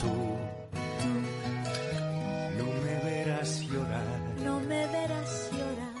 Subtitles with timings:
[0.00, 0.06] Tú,
[2.56, 4.04] no me verás llorar.
[4.44, 5.94] No me verás llorar.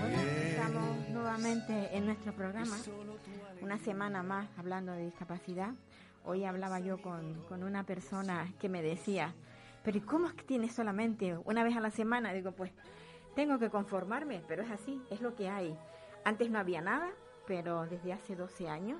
[0.00, 2.76] Bueno, estamos nuevamente en nuestro programa,
[3.60, 5.72] una semana más hablando de discapacidad.
[6.24, 9.34] Hoy hablaba yo con, con una persona que me decía,
[9.84, 12.32] pero ¿y cómo es que tienes solamente una vez a la semana?
[12.32, 12.72] Digo, pues
[13.36, 15.76] tengo que conformarme, pero es así, es lo que hay.
[16.24, 17.10] Antes no había nada,
[17.46, 18.98] pero desde hace 12 años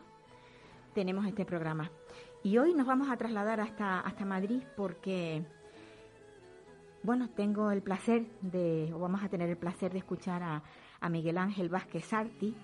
[0.95, 1.91] tenemos este programa.
[2.45, 5.47] Y hoy nos vamos a trasladar hasta, hasta Madrid porque
[7.03, 10.63] bueno, tengo el placer de, o vamos a tener el placer de escuchar a,
[11.01, 12.55] a Miguel Ángel Vázquez Sarti,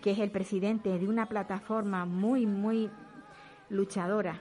[0.00, 2.90] que es el presidente de una plataforma muy, muy
[3.68, 4.40] luchadora,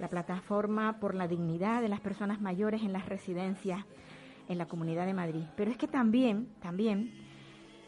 [0.00, 3.84] la plataforma por la dignidad de las personas mayores en las residencias
[4.48, 5.44] en la Comunidad de Madrid.
[5.56, 7.12] Pero es que también, también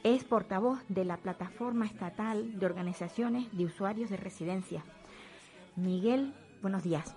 [0.04, 4.84] es portavoz de la plataforma estatal de organizaciones de usuarios de residencias.
[5.76, 6.32] Miguel,
[6.62, 7.14] buenos días.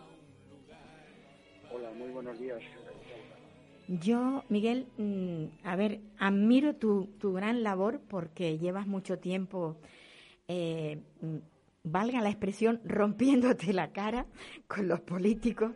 [1.73, 2.61] Hola, muy buenos días.
[3.87, 9.77] Yo, Miguel, mm, a ver, admiro tu, tu gran labor porque llevas mucho tiempo,
[10.47, 11.37] eh, mm,
[11.83, 14.25] valga la expresión, rompiéndote la cara
[14.67, 15.73] con los políticos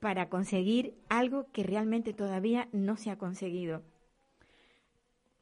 [0.00, 3.82] para conseguir algo que realmente todavía no se ha conseguido.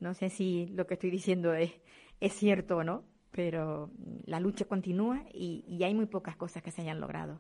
[0.00, 1.72] No sé si lo que estoy diciendo es,
[2.20, 3.04] es cierto o no,
[3.36, 3.90] pero
[4.24, 7.38] la lucha continúa y, y hay muy pocas cosas que se hayan logrado.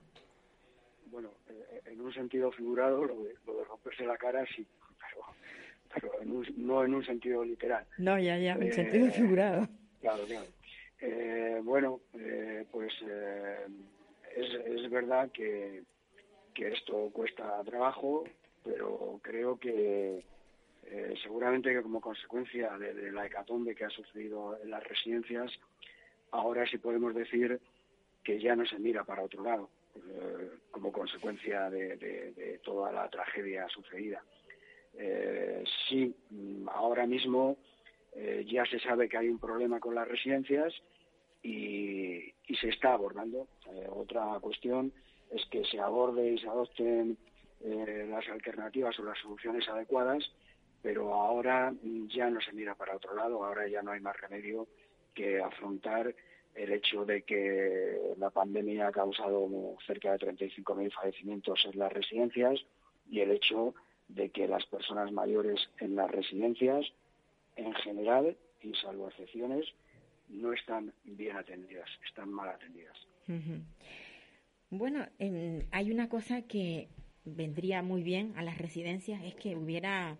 [1.06, 4.66] Bueno, eh, en un sentido figurado, lo de, lo de romperse la cara sí,
[5.00, 5.24] pero,
[5.94, 7.86] pero en un- no en un sentido literal.
[7.96, 9.66] No, ya, ya, en sentido figurado.
[10.00, 10.46] Claro, claro.
[11.00, 13.66] Eh, bueno, eh, pues eh,
[14.36, 15.82] es, es verdad que,
[16.54, 18.24] que esto cuesta trabajo,
[18.62, 20.24] pero creo que
[20.88, 25.50] eh, seguramente que como consecuencia de, la hecatombe que ha sucedido en las residencias,
[26.30, 27.60] ahora sí podemos decir
[28.22, 33.68] que ya no se mira para otro lado, eh, como consecuencia de, toda la tragedia
[33.68, 34.22] sucedida.
[34.94, 37.56] Eh, sí, mm, ahora mismo
[38.46, 40.72] ya se sabe que hay un problema con las residencias
[41.42, 43.46] y, y se está abordando.
[43.90, 44.90] Otra cuestión
[45.30, 47.18] es que se aborde y se adopten
[47.60, 50.24] las alternativas o las soluciones adecuadas,
[50.86, 54.16] pero ahora mm, ya no se mira para otro lado, ahora ya no hay más
[54.20, 54.68] remedio
[55.14, 56.14] que afrontar
[56.54, 59.48] el hecho de que la pandemia ha causado
[59.84, 62.60] cerca de 35.000 fallecimientos en las residencias
[63.10, 63.74] y el hecho
[64.06, 66.86] de que las personas mayores en las residencias,
[67.56, 69.66] en general, y salvo excepciones,
[70.28, 72.96] no están bien atendidas, están mal atendidas.
[74.70, 76.88] Bueno, en- hay una cosa que
[77.24, 80.16] vendría muy bien a las residencias, es que hubiera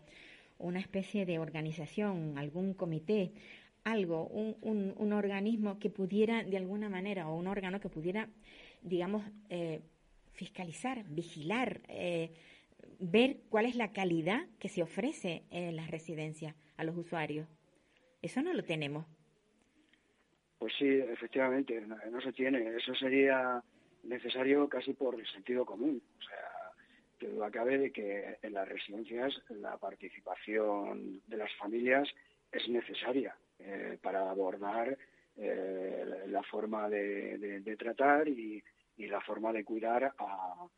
[0.58, 3.32] una especie de organización, algún comité,
[3.84, 8.28] algo, un, un- organismo que pudiera de alguna manera, o un órgano que pudiera,
[8.82, 9.80] digamos, eh,
[10.32, 12.30] fiscalizar, vigilar, eh,
[12.98, 17.46] ver cuál es la calidad que se ofrece en las residencias a los usuarios.
[18.22, 19.06] Eso no lo tenemos.
[20.58, 22.76] Pues sí, efectivamente, no, no se tiene.
[22.76, 23.62] Eso sería
[24.04, 26.02] necesario casi por el sentido común.
[26.18, 26.50] O sea,
[27.18, 32.08] que duda cabe de que en las residencias la participación de las familias
[32.52, 34.96] es necesaria eh, para abordar
[35.36, 38.62] eh, la- forma de, tratar y,
[38.98, 40.68] la forma de cuidar a,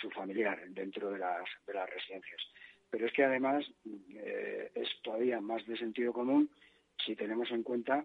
[0.00, 2.40] su familiar dentro de las, de las residencias.
[2.90, 3.64] Pero es que además
[4.14, 6.50] eh, es todavía más de sentido común
[7.04, 8.04] si tenemos en cuenta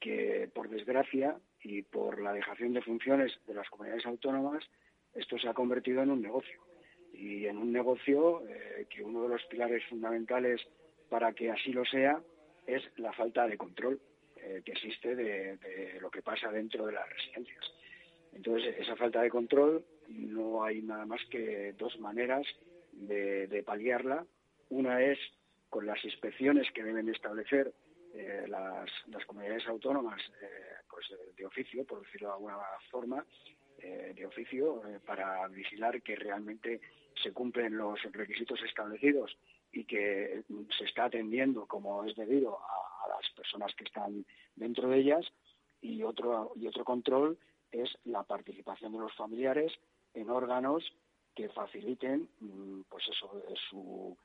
[0.00, 4.64] que por desgracia y por la dejación de funciones de las comunidades autónomas,
[5.14, 6.61] esto se ha convertido en un negocio.
[7.22, 10.60] Y en un negocio eh, que uno de los pilares fundamentales
[11.08, 12.20] para que así lo sea
[12.66, 14.00] es la falta de control
[14.38, 17.64] eh, que existe de, lo que pasa dentro de las residencias.
[18.32, 22.44] Entonces, esa falta de control no hay nada más que dos maneras
[22.90, 24.26] de, paliarla.
[24.70, 25.18] Una es
[25.70, 27.72] con las inspecciones que deben establecer
[28.14, 30.20] eh, las, las comunidades autónomas,
[30.90, 32.58] pues de oficio, por decirlo de alguna
[32.90, 33.24] forma,
[33.78, 36.80] de oficio para vigilar que realmente
[37.22, 39.36] se cumplen los requisitos establecidos
[39.72, 40.42] y que
[40.78, 44.24] se está atendiendo como es debido a, las personas que están
[44.56, 45.26] dentro de ellas
[45.80, 47.38] y otro y otro control
[47.70, 49.72] es la participación de los familiares
[50.14, 50.84] en órganos
[51.34, 54.16] que faciliten mm, pues eso su,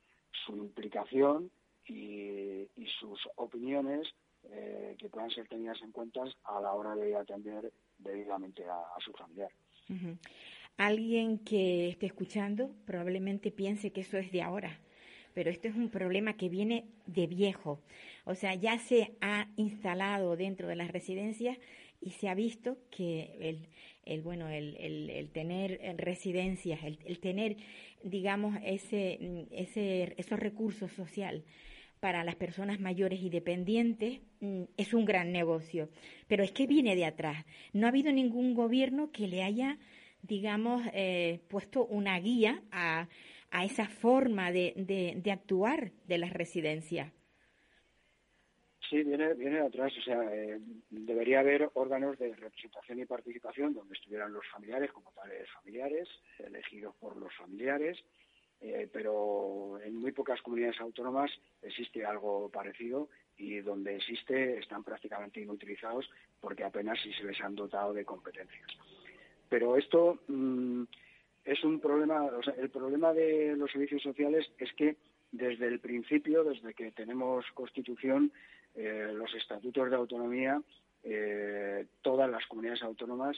[0.45, 1.49] su implicación
[1.87, 2.67] y,
[2.99, 4.07] sus opiniones
[4.49, 9.11] eh, que puedan ser tenidas en cuenta a la hora de atender debidamente a, su
[9.13, 9.51] familiar.
[10.77, 14.79] Alguien que esté escuchando probablemente piense que eso es de ahora,
[15.33, 17.81] pero esto es un problema que viene de viejo.
[18.25, 21.57] O sea, ya se ha instalado dentro de las residencias
[21.99, 23.67] y se ha visto que el,
[24.05, 27.57] el bueno, el, el, tener residencias, el, tener,
[28.03, 31.43] digamos, ese, ese, esos recursos sociales
[31.99, 35.89] para las personas mayores y dependientes mm, es un gran negocio.
[36.27, 37.45] Pero es que viene de atrás.
[37.73, 39.77] No ha habido ningún gobierno que le haya,
[40.27, 43.07] digamos, eh, puesto una guía a,
[43.51, 47.11] a esa forma de, de, actuar de las residencias.
[48.89, 49.91] Sí, viene, viene atrás.
[49.97, 50.59] O sea, eh,
[50.89, 56.07] debería haber órganos de representación y participación donde estuvieran los familiares como tales familiares,
[56.39, 57.97] elegidos por los familiares,
[58.59, 61.31] eh, pero en muy pocas comunidades autónomas
[61.61, 66.09] existe algo parecido y donde existe están prácticamente inutilizados
[66.39, 68.67] porque apenas si se les han dotado de competencias.
[69.49, 70.83] Pero esto mm,
[71.45, 74.97] es un problema, o sea, el problema de los servicios sociales es que
[75.31, 78.31] desde el principio, desde que tenemos constitución,
[78.75, 80.61] eh, los estatutos de autonomía,
[81.03, 83.37] eh, todas las comunidades autónomas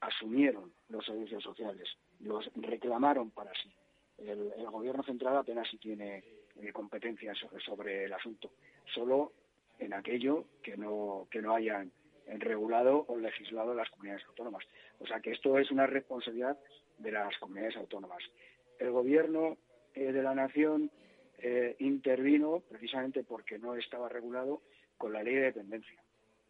[0.00, 1.88] asumieron los servicios sociales,
[2.20, 3.70] los reclamaron para sí.
[4.18, 6.22] El, gobierno central apenas sí tiene
[6.60, 8.50] eh, competencias sobre, el asunto,
[8.94, 9.32] solo
[9.78, 11.90] en aquello que no, que no hayan
[12.38, 14.64] regulado o legislado las comunidades autónomas.
[14.98, 16.58] O sea que esto es una responsabilidad
[16.98, 18.22] de las comunidades autónomas.
[18.78, 19.56] El gobierno
[19.94, 20.90] de la nación
[21.38, 24.62] eh, intervino precisamente porque no estaba regulado
[24.96, 26.02] con la ley de dependencia,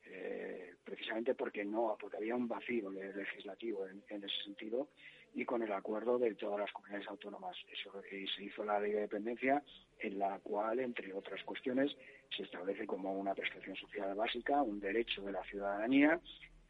[0.06, 4.88] eh, precisamente porque no, porque había un vacío legislativo en, ese sentido
[5.34, 7.56] y con el acuerdo de todas las comunidades autónomas.
[7.72, 9.62] Eso, y se hizo la ley de dependencia
[10.00, 11.96] en la cual, entre otras cuestiones,
[12.36, 16.20] se establece como una prestación social básica, un derecho de la ciudadanía,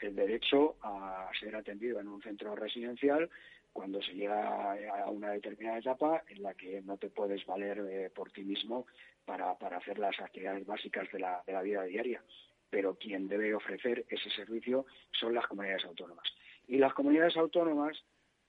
[0.01, 3.29] el derecho a ser atendido en un centro residencial
[3.73, 8.11] cuando se llega a una determinada etapa en la que no te puedes valer eh,
[8.11, 8.87] por ti mismo
[9.25, 12.23] para, hacer las actividades básicas de la, de la vida diaria.
[12.71, 16.27] Pero quien debe ofrecer ese servicio son las comunidades autónomas.
[16.67, 17.97] Y las comunidades autónomas,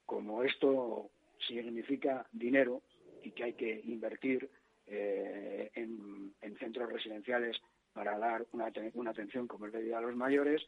[0.10, 1.12] como esto
[1.48, 2.82] significa dinero
[3.24, 4.50] y que hay que invertir
[4.88, 7.56] eh, en, centros residenciales
[7.94, 10.66] para dar una, atención como es debida a los mayores,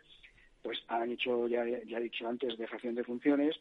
[0.61, 3.59] pues han hecho, ya, ya he dicho antes, dejación de funciones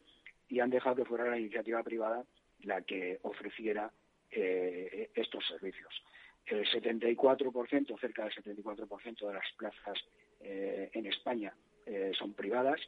[0.51, 2.25] y han dejado que fuera la iniciativa privada
[2.61, 3.91] la que ofreciera
[4.31, 5.93] eh, estos servicios.
[6.45, 9.99] El 74%, cerca del 74% de las plazas
[10.41, 11.55] eh, en España
[12.13, 12.81] son privadas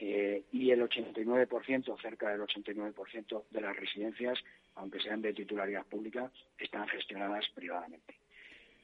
[0.00, 4.38] y el 89%, cerca del 89% de las residencias,
[4.76, 8.14] aunque sean de titularidad pública, están gestionadas privadamente.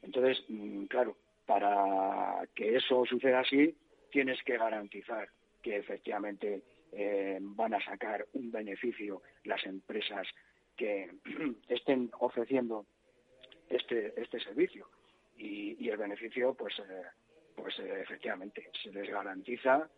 [0.02, 1.16] Entonces, mm, claro,
[1.46, 3.74] para que eso suceda así,
[4.10, 5.28] tienes que garantizar
[5.62, 10.26] que efectivamente eh, van a sacar un beneficio las empresas
[10.76, 11.10] que
[11.68, 12.86] estén ofreciendo
[13.68, 14.88] este este servicio
[15.36, 17.02] y, el beneficio pues eh,
[17.54, 19.88] pues eh, efectivamente se les garantiza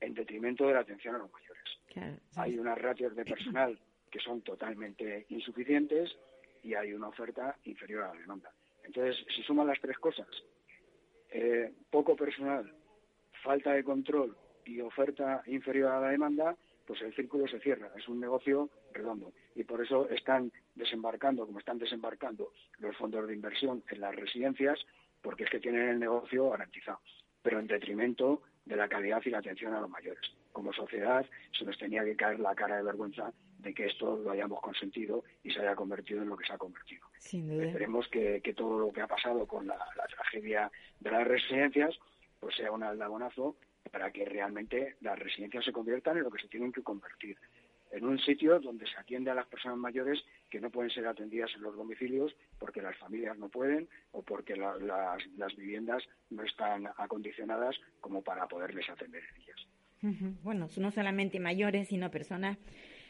[0.00, 3.78] en detrimento de la atención a los mayores hay unas ratios de personal
[4.10, 6.14] que son totalmente insuficientes
[6.62, 8.50] y hay una oferta inferior a la demanda
[8.84, 10.28] entonces si suman las tres cosas
[11.90, 12.72] poco personal
[13.42, 14.36] falta de control
[14.66, 17.90] y oferta inferior a la demanda, pues el círculo se cierra.
[17.96, 19.32] Es un negocio redondo.
[19.54, 24.78] Y por eso están desembarcando, como están desembarcando los fondos de inversión en las residencias,
[25.22, 27.00] porque es que tienen el negocio garantizado,
[27.42, 30.20] pero en detrimento de la calidad y la atención a los mayores.
[30.52, 31.24] Como sociedad
[31.56, 35.24] se nos tenía que caer la cara de vergüenza de que esto lo hayamos consentido
[35.42, 37.06] y se haya convertido en lo que se ha convertido.
[37.24, 40.70] Esperemos que, todo lo que ha pasado con la, la tragedia
[41.00, 41.98] de las residencias
[42.38, 43.56] pues sea un aldabonazo
[43.90, 47.36] para que realmente las residencias se conviertan en lo que se tienen que convertir,
[47.96, 51.50] en un sitio donde se atiende a las personas mayores que no pueden ser atendidas
[51.56, 57.76] en los domicilios porque las familias no pueden o porque las, viviendas no están acondicionadas
[58.00, 60.36] como para poderles atender en ellas.
[60.42, 62.58] Bueno, no solamente mayores, sino personas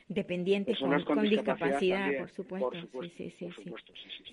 [0.08, 2.70] dependientes con, discapacidad, por, supuesto.
[3.16, 3.74] Sí, sí, sí.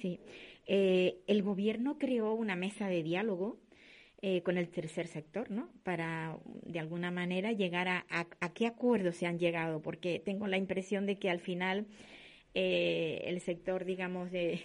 [0.02, 0.20] sí.
[0.68, 3.58] Eh, el gobierno creó una mesa de diálogo
[4.26, 5.70] eh, con el tercer sector, ¿no?
[5.84, 10.56] Para, de alguna manera, llegar a, a, qué acuerdos se han llegado, porque tengo la
[10.56, 11.88] impresión de que al final
[12.54, 14.62] eh, el sector, digamos, de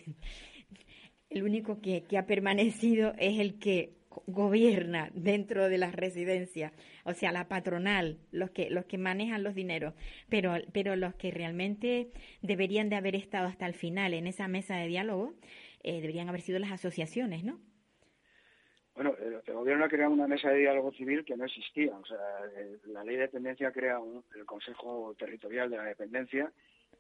[1.31, 3.97] el único que, ha permanecido es el que
[4.29, 6.71] gobierna dentro de las residencias,
[7.05, 9.93] o sea, la patronal, los que los que manejan los dineros,
[10.29, 12.13] pero pero los que realmente
[12.43, 15.35] deberían de haber estado hasta el final en esa mesa de diálogo
[15.83, 17.59] eh, deberían haber sido las asociaciones, ¿no?
[18.99, 21.97] Bueno, el, gobierno ha creado una mesa de diálogo civil que no existía.
[21.97, 22.19] O sea,
[22.87, 24.01] la ley de dependencia crea
[24.35, 26.51] el Consejo Territorial de la Dependencia,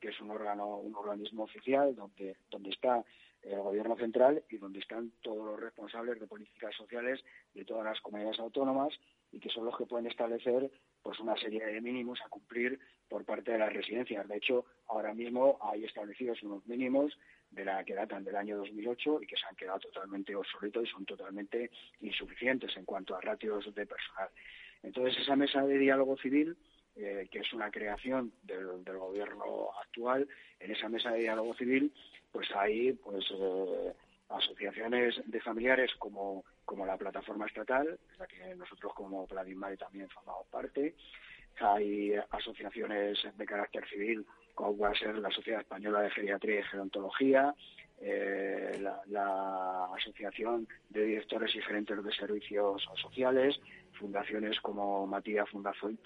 [0.00, 3.04] que es un órgano, un organismo oficial donde, donde está
[3.42, 7.20] el gobierno central y donde están todos los responsables de políticas sociales
[7.52, 8.94] de todas las comunidades autónomas
[9.32, 10.70] y que son los que pueden establecer
[11.02, 12.78] pues una serie de mínimos a cumplir
[13.08, 14.28] por parte de las residencias.
[14.28, 17.18] De hecho, ahora mismo hay establecidos unos mínimos
[17.50, 20.90] de la que datan del año 2008 y que se han quedado totalmente obsoletos y
[20.90, 24.28] son totalmente insuficientes en cuanto a ratios de personal.
[24.82, 26.56] Entonces, esa mesa de diálogo civil
[27.00, 30.26] eh, que es una creación del, gobierno actual,
[30.58, 31.92] en esa mesa de diálogo civil
[32.32, 33.92] pues hay pues eh,
[34.28, 40.46] asociaciones de familiares como, como la plataforma estatal, la que nosotros como Mare también formamos
[40.48, 40.94] parte,
[41.60, 47.54] hay asociaciones de carácter civil como a ser la Sociedad Española de Geriatría y Gerontología,
[48.02, 53.58] eh, la, Asociación de Directores y Gerentes de Servicios Sociales,
[53.98, 55.98] fundaciones como Matías Fundación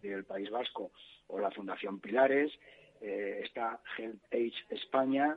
[0.00, 0.92] del País Vasco
[1.26, 2.52] o la Fundación Pilares,
[3.00, 5.36] eh, está Health Age España,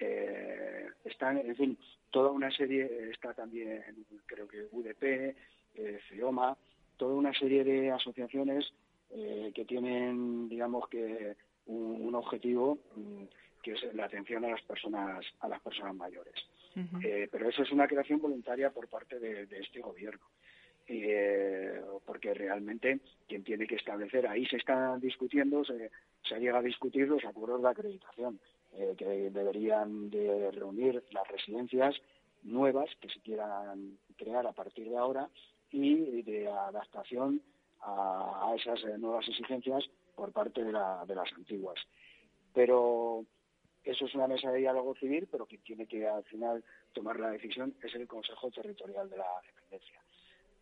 [0.00, 1.78] eh, están, en fin,
[2.10, 3.82] toda una serie, está también
[4.26, 5.36] creo que UDP,
[5.74, 6.56] eh, CEOMA,
[6.96, 8.72] toda una serie de asociaciones
[9.10, 11.36] eh, que tienen, digamos que,
[11.66, 13.24] un, objetivo mm,
[13.62, 16.34] que es la atención a las personas, a las personas mayores.
[17.30, 20.26] pero eso es una creación voluntaria por parte de este gobierno.
[20.86, 25.90] Eh, porque realmente quien tiene que establecer, ahí se está discutiendo, se,
[26.22, 28.38] se llega a discutir los acuerdos de acreditación
[28.76, 31.94] eh, que deberían de reunir las residencias
[32.42, 35.28] nuevas que se quieran crear a partir de ahora
[35.70, 37.40] y de adaptación
[37.80, 41.78] a, esas eh, nuevas exigencias por parte de, la, de las antiguas.
[42.52, 43.24] Pero
[43.82, 47.30] eso es una mesa de diálogo civil, pero quien tiene que al final tomar la
[47.30, 50.00] decisión es el Consejo Territorial de la Dependencia.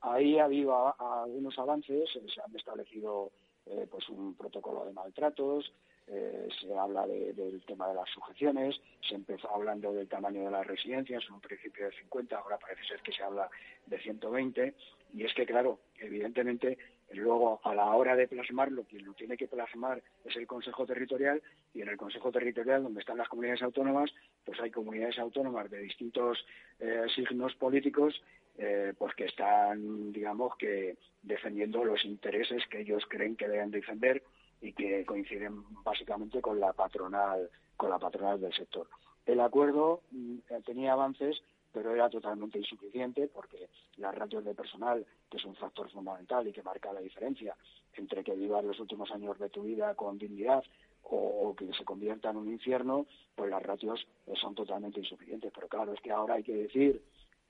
[0.01, 3.31] Ahí ha habido algunos avances, se han establecido
[3.67, 5.73] eh, pues un protocolo de maltratos,
[6.09, 10.67] eh, se habla del tema de las sujeciones, se empezó hablando del tamaño de las
[10.67, 13.49] residencias, en un principio de 50, ahora parece ser que se habla
[13.87, 14.75] de 120,
[15.15, 16.79] y es que, claro, evidentemente,
[17.13, 21.43] luego a la hora de plasmarlo, quien lo tiene que plasmar es el Consejo Territorial,
[21.75, 24.13] y en el Consejo Territorial, donde están las comunidades autónomas,
[24.45, 26.45] pues hay comunidades autónomas de distintos
[26.81, 28.21] eh, signos políticos
[28.59, 34.23] eh, pues que están, digamos, que defendiendo los intereses que ellos creen que deben defender
[34.63, 38.89] y que coinciden básicamente con la patronal, con la patronal del sector.
[39.27, 41.43] El acuerdo mm, tenía avances,
[41.73, 46.53] pero era totalmente insuficiente porque las ratios de personal, que es un factor fundamental y
[46.53, 47.57] que marca la diferencia
[47.95, 50.63] entre que vivas los últimos años de tu vida con dignidad
[51.03, 54.07] o, que se convierta en un infierno, pues las ratios
[54.41, 55.53] son totalmente insuficientes.
[55.53, 57.03] Pero claro, es que ahora hay que decir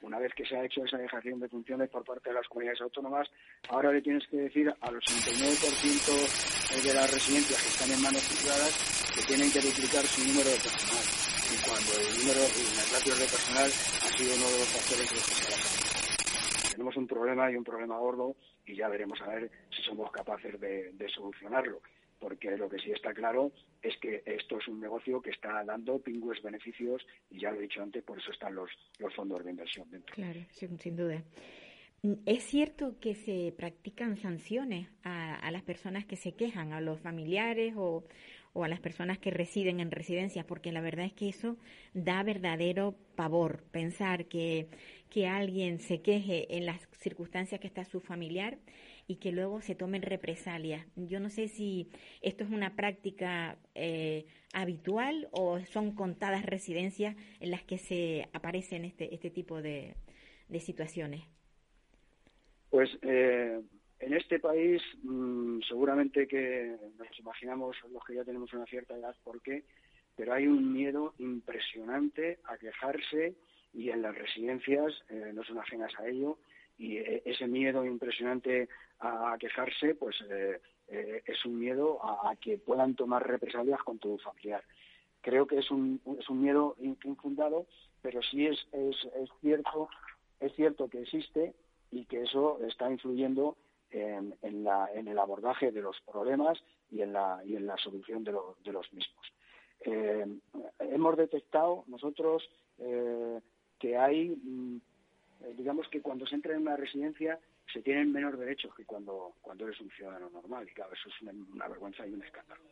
[0.03, 2.81] una vez que se ha hecho esa dejación de funciones por parte de las comunidades
[2.81, 3.29] autónomas,
[3.71, 9.13] ahora le tienes que decir al 89% de las residencias que están en manos privadas
[9.15, 11.05] que tienen que duplicar su número de personal.
[11.53, 15.07] Y cuando el número y las ratios de personal ha sido uno de los factores
[15.09, 19.21] de los que se ha Tenemos un problema y un problema gordo y ya veremos
[19.23, 21.81] a ver si somos capaces de solucionarlo
[22.23, 23.51] porque lo que sí está claro
[23.83, 27.63] es que esto es un negocio que está dando pingües beneficios y ya lo he
[27.63, 30.15] dicho antes, por eso están los, los fondos de inversión dentro.
[30.15, 31.25] Claro, sin, duda.
[32.25, 37.75] ¿Es cierto que se practican sanciones a, las personas que se quejan, a los familiares
[37.77, 38.05] o,
[38.53, 40.45] o, a las personas que residen en residencias?
[40.45, 41.57] Porque la verdad es que eso
[41.93, 44.69] da verdadero pavor, pensar que,
[45.11, 48.59] que alguien se queje en las circunstancias que está su familiar
[49.13, 50.87] y que luego se tomen represalias.
[50.97, 51.91] Yo no sé si
[52.23, 58.87] esto es una práctica eh, habitual o son contadas residencias en las que se aparecen
[58.87, 59.95] este, este tipo de,
[60.61, 61.23] situaciones.
[62.71, 63.61] Pues eh,
[64.01, 69.15] en este país mm, seguramente que nos imaginamos los que ya tenemos una cierta edad
[69.25, 69.65] por qué,
[70.17, 73.35] pero hay un miedo impresionante a quejarse
[73.75, 76.39] y en las residencias eh, no son ajenas a ello
[76.83, 82.97] y ese miedo impresionante a quejarse, pues eh, eh, es un miedo a, que puedan
[82.97, 84.65] tomar represalias con tu familiar.
[85.21, 87.67] Creo que es un, es un miedo infundado,
[88.01, 89.89] pero sí es, es, es cierto
[90.41, 91.55] es cierto que existe
[91.93, 93.57] y que eso está influyendo
[93.91, 96.59] en, el abordaje de los problemas
[96.91, 99.33] y en la, y en la solución de, los mismos.
[99.85, 100.27] Eh,
[100.81, 102.43] hemos detectado nosotros
[102.79, 103.41] eh,
[103.79, 104.37] que hay,
[105.43, 107.39] mm, digamos que cuando se entra en una residencia
[107.73, 111.23] se tienen menos derechos que cuando, cuando eres un ciudadano normal y claro, eso es
[111.23, 112.63] una, vergüenza y un escándalo.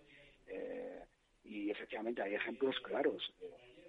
[0.46, 1.04] Eh,
[1.44, 3.32] y efectivamente hay ejemplos claros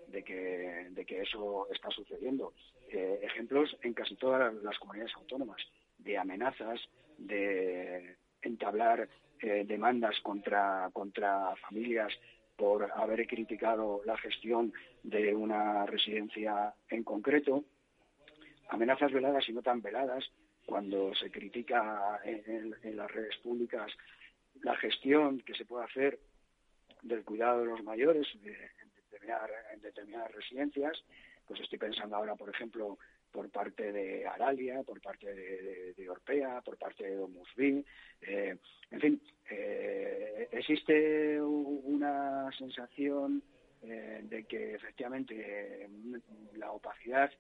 [0.07, 2.53] de que, de que eso está sucediendo.
[2.89, 5.61] Eh, ejemplos en casi todas las comunidades autónomas
[5.97, 6.79] de amenazas,
[7.17, 9.07] de entablar
[9.41, 12.13] eh, demandas contra, contra familias
[12.55, 14.73] por haber criticado la gestión
[15.03, 17.63] de una residencia en concreto,
[18.71, 20.23] amenazas veladas y no tan veladas,
[20.65, 23.91] cuando se critica en, las redes públicas
[24.63, 26.19] la gestión que se puede hacer
[27.01, 31.03] del cuidado de los mayores en, determinadas residencias,
[31.47, 32.97] pues estoy pensando ahora, por ejemplo,
[33.31, 37.85] por parte de Aralia, por parte de, Orpea, por parte de Domusbi.
[38.21, 38.55] Eh,
[38.91, 43.43] en fin, eh, existe una sensación
[43.81, 45.89] eh, de que efectivamente
[46.55, 47.31] la opacidad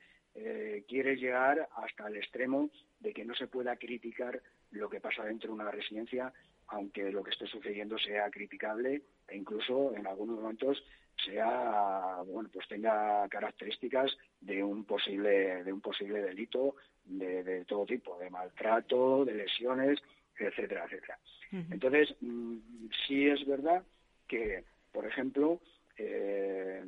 [0.87, 2.69] quiere llegar hasta el extremo
[2.99, 6.31] de que no se pueda criticar lo que pasa dentro de una residencia
[6.71, 10.83] aunque lo que esté sucediendo sea criticable e incluso en algunos momentos
[11.25, 18.17] sea bueno pues tenga características de un posible de un posible delito de, todo tipo
[18.17, 19.99] de maltrato de lesiones
[20.37, 21.19] etcétera etcétera.
[21.51, 22.57] Entonces mm,
[23.05, 23.83] sí es verdad
[24.27, 25.59] que por ejemplo
[25.97, 26.83] eh,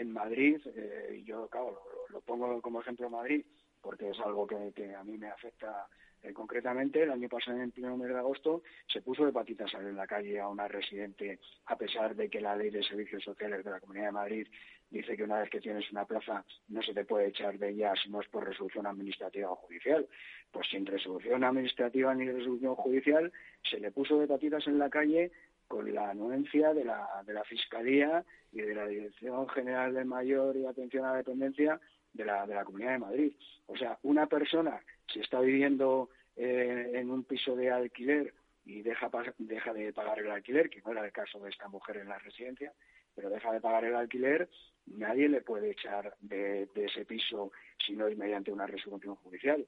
[0.00, 3.44] en Madrid eh, yo claro lo, pongo como ejemplo Madrid
[3.80, 5.88] porque es algo que a mí me afecta
[6.22, 8.62] eh, concretamente, el año pasado, en el primer mes de agosto,
[8.92, 12.56] se puso de patitas en la calle a una residente, a pesar de que la
[12.56, 14.48] ley de servicios sociales de la Comunidad de Madrid
[14.90, 17.92] dice que una vez que tienes una plaza no se te puede echar de ella
[18.02, 20.08] si no es por resolución administrativa o judicial.
[20.50, 23.32] Pues sin resolución administrativa ni resolución judicial,
[23.70, 25.30] se le puso de patitas en la calle
[25.68, 30.56] con la anuencia de la, de la Fiscalía y de la Dirección General de Mayor
[30.56, 31.78] y Atención a la Dependencia
[32.12, 33.32] de la, de la Comunidad de Madrid.
[33.66, 34.80] O sea, una persona,
[35.12, 38.32] si está viviendo eh, en un piso de alquiler
[38.64, 41.98] y deja, deja de pagar el alquiler, que no era el caso de esta mujer
[41.98, 42.72] en la residencia,
[43.14, 44.48] pero deja de pagar el alquiler,
[44.86, 47.52] nadie le puede echar de, de ese piso
[47.84, 49.66] si no es mediante una resolución judicial.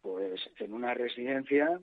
[0.00, 1.80] Pues en una residencia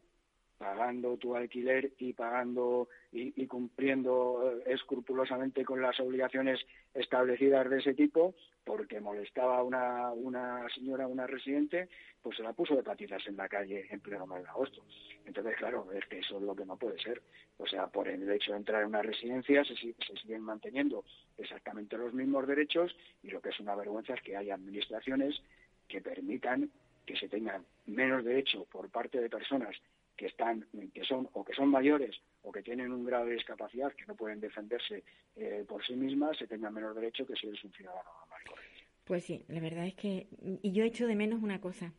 [0.58, 6.60] pagando tu alquiler y pagando y, cumpliendo eh, escrupulosamente con las obligaciones
[6.94, 11.88] establecidas de ese tipo, porque molestaba a una, una señora, una residente,
[12.22, 14.84] pues se la puso de patitas en la calle en pleno mes de agosto.
[15.26, 17.22] Entonces, claro, es que eso es lo que no puede ser.
[17.58, 21.06] O sea, por el hecho de entrar en una residencia se, se siguen manteniendo
[21.38, 25.42] exactamente los mismos derechos y lo que es una vergüenza es que haya administraciones
[25.88, 26.70] que permitan
[27.06, 29.76] que se tengan menos derecho por parte de personas
[30.16, 33.94] que están que son o que son mayores o que tienen un grado de discapacidad
[33.94, 35.04] que no pueden defenderse
[35.36, 38.42] eh, por sí mismas se tengan menos derecho que si eres un ciudadano normal
[39.04, 40.28] pues sí la verdad es que
[40.62, 41.94] y yo echo de menos una cosa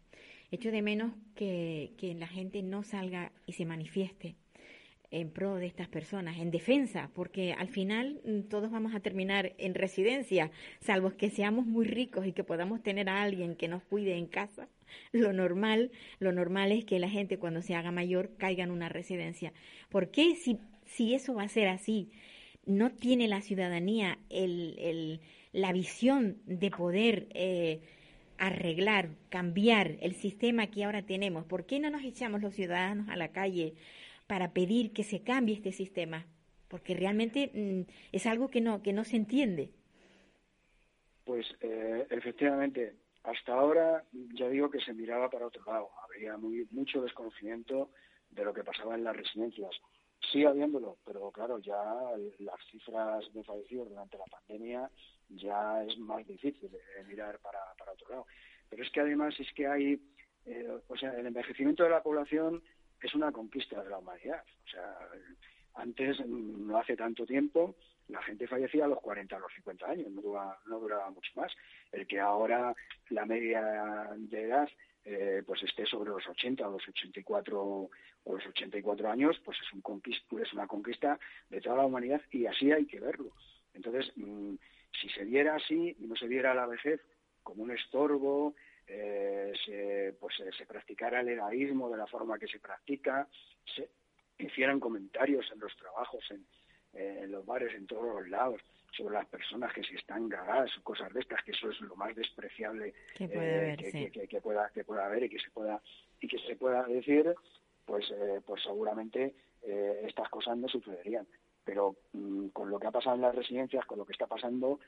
[0.51, 4.37] echo de menos que, que la gente no salga y se manifieste
[5.11, 9.55] en pro de estas personas, en defensa, porque al final mm, todos vamos a terminar
[9.59, 10.51] en residencia,
[10.81, 14.27] salvo que seamos muy ricos y que podamos tener a alguien que nos cuide en
[14.27, 14.69] casa
[15.13, 18.89] lo normal, lo normal es que la gente cuando se haga mayor caiga en una
[18.89, 19.53] residencia.
[19.89, 22.11] ¿Por qué si, si eso va a ser así?
[22.65, 25.21] No tiene la ciudadanía el, el,
[25.53, 27.81] la visión de poder eh,
[28.39, 31.45] arreglar, cambiar el sistema que ahora tenemos.
[31.45, 33.75] ¿Por qué no nos echamos los ciudadanos a la calle
[34.27, 36.27] para pedir que se cambie este sistema?
[36.69, 39.71] Porque realmente mm, es algo que no, que no se entiende.
[41.25, 42.95] Pues eh, efectivamente,
[43.27, 45.91] hasta ahora, ya digo que se miraba para otro lado.
[46.05, 47.91] Había muy, mucho desconocimiento
[48.31, 49.75] de lo que pasaba en las residencias.
[50.33, 51.77] Sigue habiéndolo, pero claro, ya
[52.39, 54.91] las cifras de fallecidos durante la pandemia
[55.29, 56.71] ya es más difícil
[57.09, 58.27] mirar para, para otro lado.
[58.69, 60.01] Pero es que además es que hay,
[60.45, 62.63] eh, o sea, el envejecimiento de la población
[63.03, 64.45] es una conquista de la humanidad.
[64.67, 64.99] O sea,
[65.75, 67.75] antes, no hace tanto tiempo,
[68.09, 71.31] la gente fallecía a los 40, a los 50 años, no duraba, no duraba mucho
[71.35, 71.53] más.
[71.91, 72.75] El que ahora
[73.11, 74.69] la media de edad
[75.05, 77.91] eh, pues esté sobre los 80 o los 84 o
[78.25, 80.03] los 84 años, pues es, un
[80.41, 83.33] es una conquista de toda la humanidad y así hay que verlo.
[83.75, 84.55] Entonces, mm,
[85.01, 87.01] si se viera así y no se viera la vejez
[87.43, 88.55] como un estorbo,
[88.87, 93.29] eh, se, pues se practicara el egoísmo de la forma que se practica,
[93.65, 93.89] se
[94.39, 96.47] hicieran comentarios en los trabajos, en,
[96.97, 98.61] eh, en los bares, en todos los lados,
[98.97, 101.95] sobre las personas que si están gagadas o cosas de estas, que eso es lo
[101.97, 105.83] más despreciable que, puede eh, que, pueda que pueda haber y que se pueda
[106.21, 107.35] y que se pueda decir,
[107.85, 111.27] pues eh, pues seguramente estas cosas no sucederían.
[111.65, 114.79] Pero mm, con lo que ha pasado en las residencias, con lo que está pasando,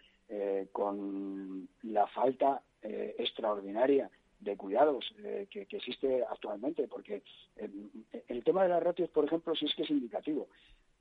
[0.72, 5.12] con la falta extraordinaria de cuidados
[5.50, 7.22] que, existe actualmente, porque
[8.28, 10.48] el tema de las ratios, por ejemplo, sí es que es indicativo.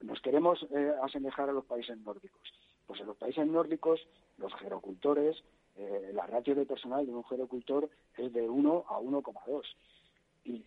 [0.01, 2.53] Nos queremos eh, asemejar a los países nórdicos.
[2.85, 3.99] Pues en los países nórdicos,
[4.37, 5.43] los gerocultores,
[5.75, 9.63] eh, la ratio de personal de un gerocultor es de 1 a 1,2.
[10.45, 10.63] Y,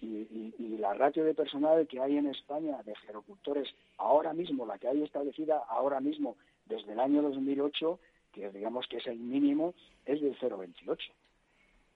[0.59, 4.89] y, la ratio de personal que hay en España de gerocultores ahora mismo, la que
[4.89, 7.99] hay establecida ahora mismo desde el año 2008,
[8.33, 10.99] que digamos que es el mínimo, es del 0,28.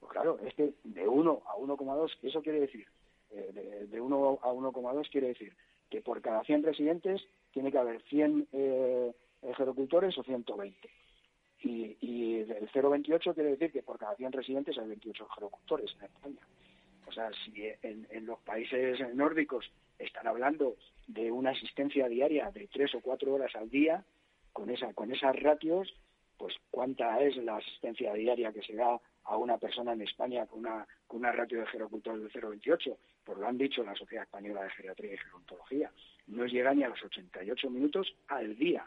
[0.00, 2.86] Pues claro, es que de 1 a 1,2, eso quiere decir,
[3.30, 5.54] eh, de, de 1 a 1,2 quiere decir
[5.90, 9.12] que por cada 100 residentes tiene que haber 100 eh,
[9.56, 10.76] gerocultores o 120.
[11.62, 16.04] Y, y el 0,28 quiere decir que por cada 100 residentes hay 28 gerocultores en
[16.04, 16.40] España.
[17.06, 22.94] O sea, si en, los países nórdicos están hablando de una asistencia diaria de 3
[22.96, 24.04] o 4 horas al día,
[24.52, 25.92] con, esa, con esas ratios,
[26.38, 30.60] pues cuánta es la asistencia diaria que se da a una persona en España con
[30.60, 34.70] una, una ratio de gerocultor de 0,28, pues lo han dicho la Sociedad Española de
[34.70, 35.90] Geriatría y Gerontología,
[36.26, 38.84] no llega ni a los 88 minutos al día,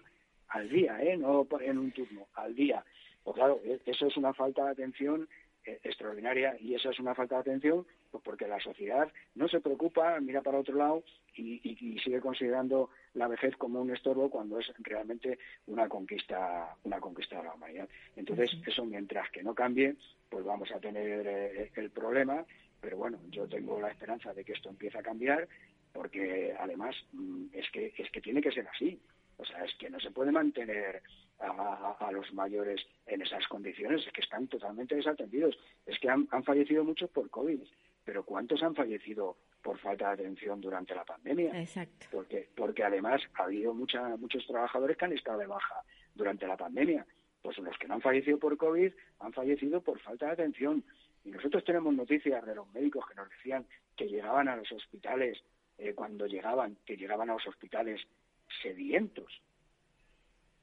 [0.49, 1.17] al día, ¿eh?
[1.17, 2.83] no en un turno, al día.
[3.23, 5.27] Pues claro, e, eso es una falta de atención
[5.65, 7.85] eh, extraordinaria y eso es una falta de atención
[8.17, 11.03] pues porque la sociedad no se preocupa, mira para otro lado
[11.35, 17.37] y, sigue considerando la vejez como un estorbo cuando es realmente una conquista una conquista
[17.37, 17.89] de la humanidad.
[18.15, 19.95] Entonces, eso mientras que no cambie,
[20.29, 22.45] pues vamos a tener eh, el problema,
[22.79, 25.47] pero bueno, yo tengo la esperanza de que esto empiece a cambiar
[25.93, 28.99] porque además mm, es que es que tiene que ser así.
[29.37, 31.03] O sea, es que no se puede mantener
[31.39, 35.57] a, los mayores en esas condiciones, es que están totalmente desatendidos.
[35.85, 37.61] Es que han, han fallecido muchos por COVID,
[38.07, 41.59] pero ¿cuántos han fallecido por falta de atención durante la pandemia?
[41.59, 42.05] Exacto.
[42.09, 45.83] Porque, porque además ha habido mucha, muchos trabajadores que han estado de baja
[46.15, 47.05] durante la pandemia.
[47.41, 50.85] Pues los que no han fallecido por COVID han fallecido por falta de atención.
[51.25, 53.65] Y nosotros tenemos noticias de los médicos que nos decían
[53.97, 55.43] que llegaban a los hospitales,
[55.77, 57.99] eh, cuando llegaban, que llegaban a los hospitales
[58.63, 59.41] sedientos.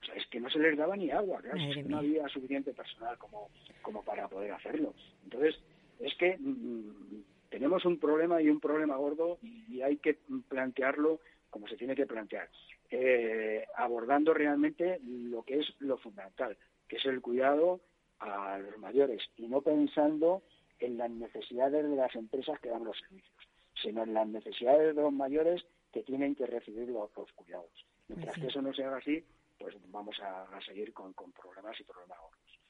[0.00, 1.42] O sea, es que no se les daba ni agua,
[1.85, 3.50] no había suficiente personal como,
[3.83, 4.94] como para poder hacerlo.
[5.24, 5.57] Entonces,
[6.00, 7.33] es que mm,
[7.74, 12.06] tenemos un problema y un problema gordo y, hay que plantearlo como se tiene que
[12.06, 12.48] plantear,
[12.90, 16.56] eh, abordando realmente lo que es lo fundamental,
[16.88, 17.80] que es el cuidado
[18.20, 20.42] a los mayores y no pensando
[20.78, 23.48] en las necesidades de las empresas que dan los servicios,
[23.80, 27.87] sino en las necesidades de los mayores que tienen que recibir los, cuidados.
[28.08, 29.24] Mientras que eso no sea así,
[29.58, 32.60] pues vamos a, seguir con, con problemas y problemas gordos.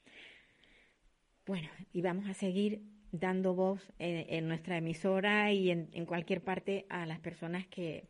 [1.45, 7.05] Bueno, y vamos a seguir dando voz en, nuestra emisora y en, cualquier parte a
[7.05, 8.07] las personas que,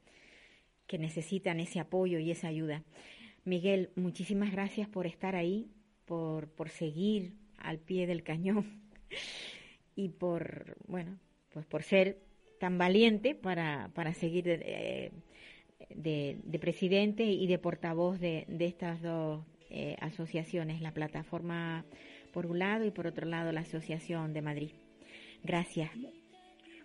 [0.87, 2.83] que necesitan ese apoyo y esa ayuda.
[3.43, 5.69] Miguel, muchísimas gracias por estar ahí,
[6.05, 8.81] por, por seguir al pie del cañón
[9.95, 11.19] y por, bueno,
[11.53, 12.19] pues por ser
[12.59, 15.11] tan valiente para, para seguir de,
[15.89, 21.85] de, presidente y de portavoz de, de estas dos eh, asociaciones, la plataforma
[22.31, 24.71] por un lado y por otro lado la Asociación de Madrid.
[25.45, 25.91] Gracias.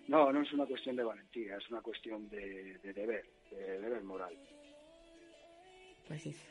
[0.07, 4.37] No, no es una cuestión de valentía, es una cuestión de, deber, de deber moral.
[6.07, 6.44] Pues eso.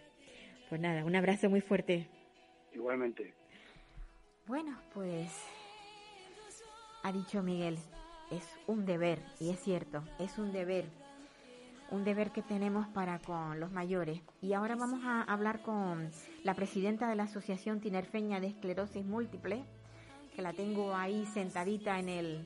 [0.70, 2.08] Pues nada, un abrazo muy fuerte.
[2.74, 3.34] Igualmente.
[4.48, 5.30] Bueno, pues
[7.04, 7.78] ha dicho Miguel,
[8.32, 10.86] es un deber, y es cierto, es un deber,
[11.92, 14.22] un deber que tenemos para con los mayores.
[14.42, 16.10] Y ahora vamos a hablar con
[16.44, 19.66] la presidenta de la Asociación Tinerfeña de Esclerosis Múltiple,
[20.42, 22.46] la tengo ahí sentadita en el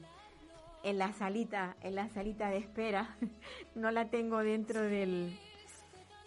[0.84, 3.16] en la salita, en la salita de espera.
[3.76, 5.38] no la tengo dentro del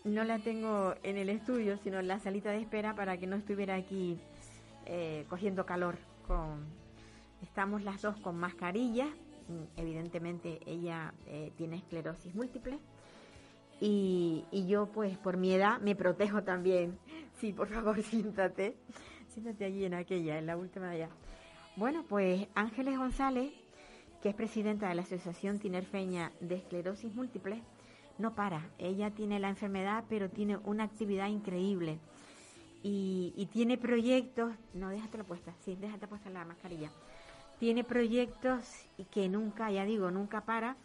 [0.05, 3.37] no la tengo en el estudio, sino en la salita de espera para que no
[3.37, 4.18] estuviera aquí
[4.87, 5.96] eh, cogiendo calor.
[6.26, 6.64] Con,
[7.42, 9.09] estamos las dos con mascarilla.
[9.76, 12.79] Evidentemente ella eh, tiene esclerosis múltiple.
[13.81, 16.98] Y, y, yo, pues, por mi edad, me protejo también.
[17.40, 18.76] Sí, por favor, siéntate.
[19.29, 21.11] Siéntate allí en aquella, en la última de allá.
[21.77, 23.53] Bueno, pues Ángeles González,
[24.23, 27.62] que es presidenta de la Asociación Tinerfeña de Esclerosis Múltiple,
[28.17, 28.67] no para.
[28.79, 31.99] Ella tiene la enfermedad, pero tiene una actividad increíble.
[32.83, 36.91] Y, tiene proyectos, no, déjate la puesta, sí, déjate puesta la mascarilla.
[37.59, 38.65] Tiene proyectos
[39.11, 40.77] que nunca, ya digo, nunca para,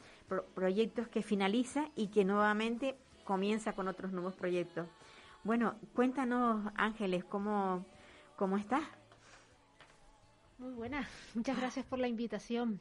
[0.56, 4.90] proyectos que finaliza y que nuevamente comienza con otros nuevos proyectos.
[5.46, 7.86] Bueno, cuéntanos, Ángeles, ¿cómo,
[8.36, 8.84] cómo estás?
[10.62, 12.80] Muy buena, muchas gracias por la invitación.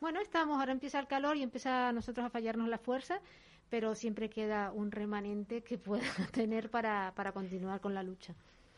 [0.00, 3.20] Bueno, estamos, ahora empieza el calor y empieza a nosotros a fallarnos la fuerza,
[3.68, 8.34] pero siempre queda un remanente que pueda tener para, para continuar con la lucha.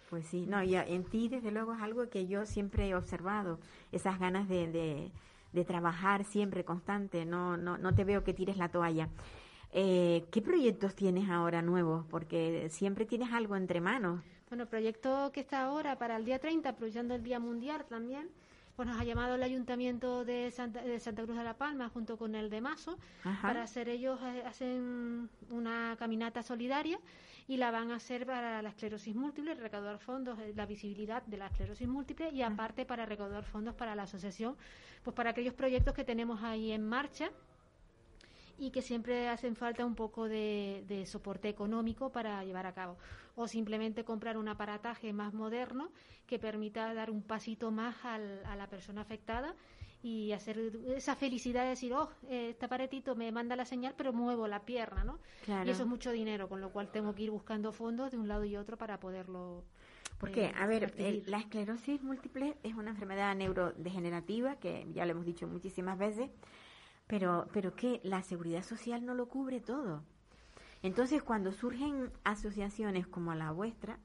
[0.09, 3.61] Pues sí, no, y en ti desde luego es algo que yo siempre he observado,
[3.93, 5.13] esas ganas de, de,
[5.53, 9.09] de trabajar siempre constante, no, no, no te veo que tires la toalla.
[9.73, 12.05] Eh, ¿Qué proyectos tienes ahora nuevos?
[12.11, 14.25] Porque siempre tienes algo entre manos.
[14.51, 18.29] Bueno, el proyecto que está ahora para el día 30, aprovechando el Día Mundial también,
[18.75, 22.17] pues nos ha llamado el Ayuntamiento de Santa, de Santa Cruz de la Palma junto
[22.19, 23.47] con el de Mazo Ajá.
[23.47, 26.99] para hacer ellos eh, hacen una caminata solidaria
[27.47, 31.37] y la van a hacer para la esclerosis múltiple, recaudar fondos, eh, la visibilidad de
[31.37, 34.57] la esclerosis múltiple y aparte para recaudar fondos para la asociación,
[35.05, 37.31] pues para aquellos proyectos que tenemos ahí en marcha
[38.59, 42.99] y que siempre hacen falta un poco de, de soporte económico para llevar a cabo.
[43.41, 45.91] O simplemente comprar un aparataje más moderno
[46.27, 49.55] que permita dar un pasito más al- a la persona afectada
[50.03, 50.59] y hacer
[50.95, 55.05] esa felicidad de decir, oh, este aparatito me manda la señal, pero muevo la pierna,
[55.05, 55.19] ¿no?
[55.47, 55.67] Claro.
[55.67, 58.29] Y eso es mucho dinero, con lo cual tengo que ir buscando fondos de un
[58.29, 59.65] lado y otro para poderlo.
[60.19, 65.13] Porque, eh, a ver, el- la esclerosis múltiple es una enfermedad neurodegenerativa que ya lo
[65.13, 66.29] hemos dicho muchísimas veces,
[67.07, 70.03] pero, pero que la seguridad social no lo cubre todo.
[70.83, 73.99] Entonces, cuando surgen asociaciones como la vuestra,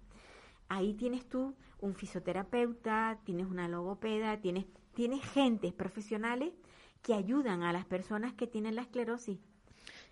[0.67, 6.53] ahí tienes tú un fisioterapeuta, tienes una logopeda, tienes, tienes gentes profesionales
[7.01, 9.39] que ayudan a las personas que tienen la esclerosis.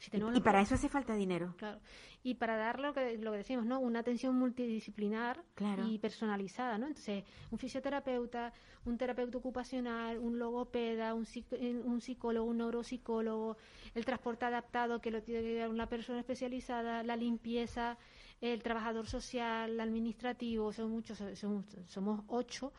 [0.03, 1.53] Si tenemos Y para eso hace falta dinero.
[1.57, 1.79] Claro.
[2.23, 3.79] Y para dar lo que, lo que decimos, ¿no?
[3.79, 5.87] Una atención multidisciplinar Claro.
[5.87, 6.87] y personalizada, ¿no?
[6.87, 8.51] Entonces, un fisioterapeuta,
[8.83, 13.55] un terapeuta ocupacional, un logopeda, un, eh, un psicólogo, un neuropsicólogo,
[13.95, 17.97] el transporte adaptado que lo tiene que dar una persona especializada, la limpieza,
[18.41, 22.73] el trabajador social, el administrativo, son muchos, son- somos ocho.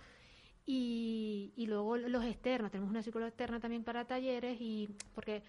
[0.67, 5.43] Y, y luego los externos, tenemos una psicóloga externa también para talleres y porque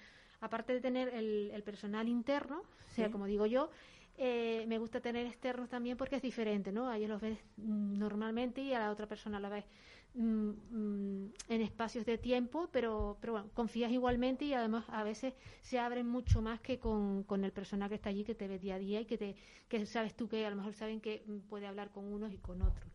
[0.45, 3.11] aparte de tener el, el personal interno, o sea, Sí.
[3.11, 3.69] como digo yo,
[4.17, 6.87] eh, me gusta tener externos también porque es diferente, ¿no?
[6.89, 9.65] A ellos los ves normalmente y a la otra persona la ves
[10.13, 15.33] mm, mm, en espacios de tiempo, pero, pero bueno, confías igualmente y además a veces
[15.61, 18.57] se abren mucho más que con, con el personal que está allí, que te ve
[18.57, 19.35] día a día y que, te,
[19.67, 22.37] que sabes tú que a lo mejor saben que mm, puede hablar con unos y
[22.37, 22.87] con otros.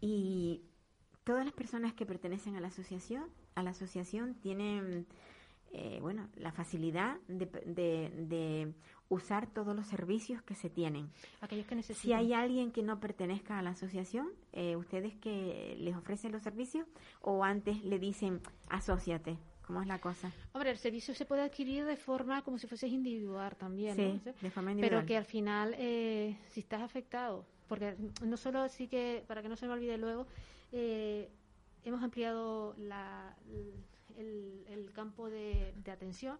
[0.00, 0.62] Y
[1.24, 5.06] todas las personas que pertenecen a la asociación, a la asociación tienen,
[5.72, 8.74] eh, bueno, la facilidad de, de- de
[9.08, 11.10] usar todos los servicios que se tienen.
[11.40, 12.02] Aquellos que necesitan.
[12.02, 16.42] Si hay alguien que no pertenezca a la asociación, eh, ¿ustedes que les ofrecen los
[16.42, 16.86] servicios
[17.20, 19.36] o antes le dicen asóciate?
[19.66, 20.32] ¿Cómo es la cosa?
[20.52, 24.14] Hombre, el servicio se puede adquirir de forma como si fueses individual también, ¿no?
[24.14, 25.06] Sí, de forma Pero individual.
[25.06, 29.54] que al final, eh, si estás afectado, porque no solo sí que, para que no
[29.54, 30.26] se me olvide luego,
[30.72, 31.30] eh,
[31.84, 33.36] hemos ampliado la,
[34.18, 36.38] el, el campo de, de atención.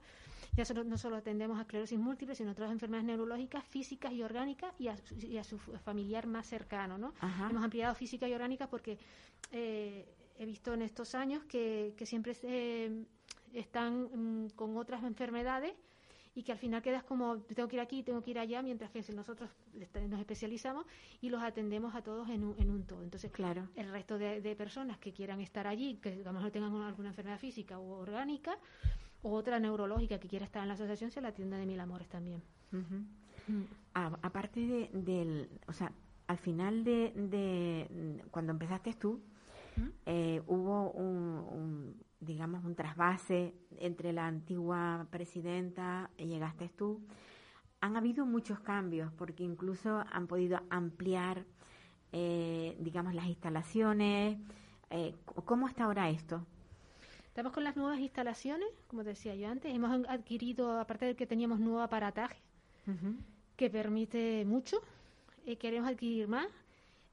[0.56, 4.72] Ya solo- no solo atendemos a esclerosis múltiple, sino otras enfermedades neurológicas, físicas y orgánicas
[4.78, 7.12] y a, su- y a su familiar más cercano, ¿no?
[7.20, 7.48] Ajá.
[7.50, 8.98] Hemos ampliado física y orgánica porque
[9.52, 10.06] eh,
[10.38, 13.04] he visto en estos años que, que siempre se,
[13.52, 15.72] están mm, con otras enfermedades
[16.34, 18.90] y que al final quedas como tengo que ir aquí, tengo que ir allá, mientras
[18.90, 19.50] que si nosotros
[20.08, 20.86] nos especializamos
[21.20, 23.02] y los atendemos a todos en un, en un todo.
[23.02, 23.68] Entonces, Claro.
[23.74, 27.38] el resto de, de personas que quieran estar allí, que lo mejor tengan alguna enfermedad
[27.38, 28.56] física o orgánica
[29.22, 32.08] o otra neurológica que quiera estar en la asociación, se la atiende de mil amores
[32.08, 32.42] también.
[33.94, 35.92] A- aparte de, del, o sea,
[36.28, 39.20] al final de, de cuando empezaste tú,
[39.76, 39.88] ¿Mm?
[40.06, 41.06] eh, hubo un,
[41.50, 47.00] un, digamos, un trasvase entre la antigua presidenta y llegaste tú.
[47.80, 51.44] Han habido muchos cambios porque incluso han podido ampliar,
[52.12, 54.38] eh, digamos, las instalaciones.
[54.90, 56.44] Eh, ¿Cómo está ahora esto?
[57.26, 59.74] Estamos con las nuevas instalaciones, como decía yo antes.
[59.74, 62.36] Hemos adquirido, aparte de que teníamos nuevo aparataje,
[63.56, 64.80] que permite mucho.
[65.46, 66.48] Eh, queremos adquirir más.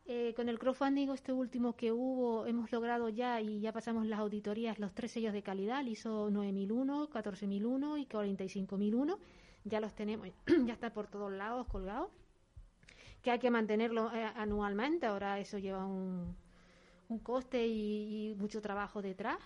[0.10, 4.20] Eh, con el crowdfunding este último que hubo, hemos logrado ya y ya pasamos las
[4.20, 9.20] auditorías, los tres sellos de calidad, el ISO 9001, 14001 y 45001.
[9.66, 10.30] Ya los tenemos,
[10.66, 12.10] ya está por todos lados colgados.
[13.22, 16.34] Que hay que mantenerlo eh, anualmente, ahora eso lleva un,
[17.10, 19.38] un coste y, y mucho trabajo detrás.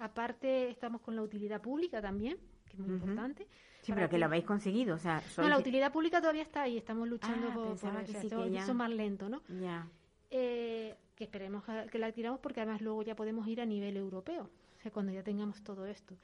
[0.00, 3.46] Aparte, estamos con la utilidad pública también, que es muy importante.
[3.80, 6.76] Sí, pero que lo habéis conseguido, o sea, no, la utilidad pública todavía está ahí,
[6.76, 9.40] estamos luchando Ah, por, por que eso, sí, que ya- eso más lento, ¿no?
[9.48, 9.88] ya.
[10.30, 14.44] Eh, que esperemos que la adquiramos porque además luego ya podemos ir a nivel europeo.
[14.44, 16.16] o sea, cuando ya tengamos todo esto.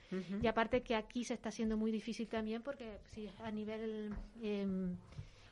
[0.42, 4.96] Y aparte que aquí se está haciendo muy difícil también porque si a nivel em,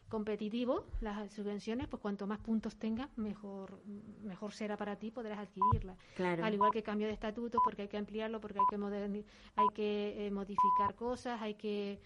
[0.08, 3.82] competitivo las subvenciones, pues cuanto más puntos tengas, mejor
[4.22, 5.98] mejor será para ti, podrás adquirirlas.
[6.14, 6.42] Claro.
[6.42, 9.24] Al igual que cambio de estatutos, porque hay que ampliarlo, porque hay que
[9.56, 12.00] hay que eh, modificar cosas, hay que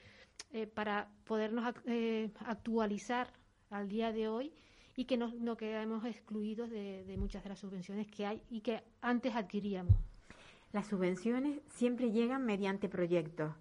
[0.50, 3.32] eh, para podernos eh, actualizar
[3.70, 4.52] al día de hoy
[4.98, 8.62] y que no, no quedemos excluidos de, de muchas de las subvenciones que hay y
[8.62, 9.94] que antes adquiríamos.
[10.72, 13.54] Las subvenciones siempre llegan mediante proyectos.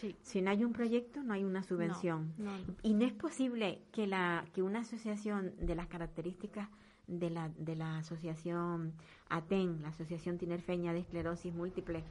[0.00, 0.16] Sí.
[0.22, 2.32] Si no hay un proyecto, no hay una subvención.
[2.38, 2.74] No, no, no.
[2.82, 6.70] Y no es posible que, la, que una asociación de las características
[7.06, 8.94] de la, de la asociación
[9.28, 12.02] ATEN, la Asociación Tinerfeña de Esclerosis Múltiple,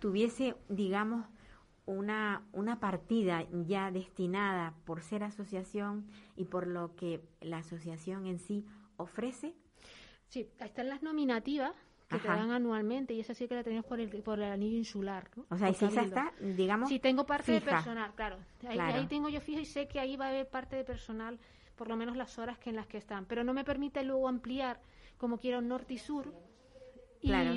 [0.00, 1.24] tuviese, digamos,
[1.86, 8.38] una, una partida ya destinada por ser asociación y por lo que la asociación en
[8.38, 8.64] sí
[8.96, 9.54] ofrece.
[10.28, 11.72] Sí, están las nominativas
[12.08, 12.36] que te Ajá.
[12.38, 15.28] dan anualmente y esa sí que la tenemos por el, por el anillo insular.
[15.36, 15.44] ¿no?
[15.50, 17.72] O sea, y si esa está, digamos, Sí, tengo parte de fija.
[17.76, 18.36] personal, claro.
[18.66, 18.98] Ahí, Claro.
[18.98, 21.38] ahí tengo yo fijo y sé que ahí va a haber parte de personal,
[21.76, 23.24] por lo menos las horas que en las que están.
[23.26, 24.80] Pero no me permite luego ampliar
[25.18, 26.32] como quiero norte y sur.
[27.20, 27.54] Y, Claro.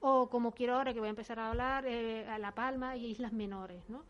[0.00, 3.06] O como quiero ahora que voy a empezar a hablar eh, a La Palma y
[3.06, 4.04] Islas Menores, ¿no?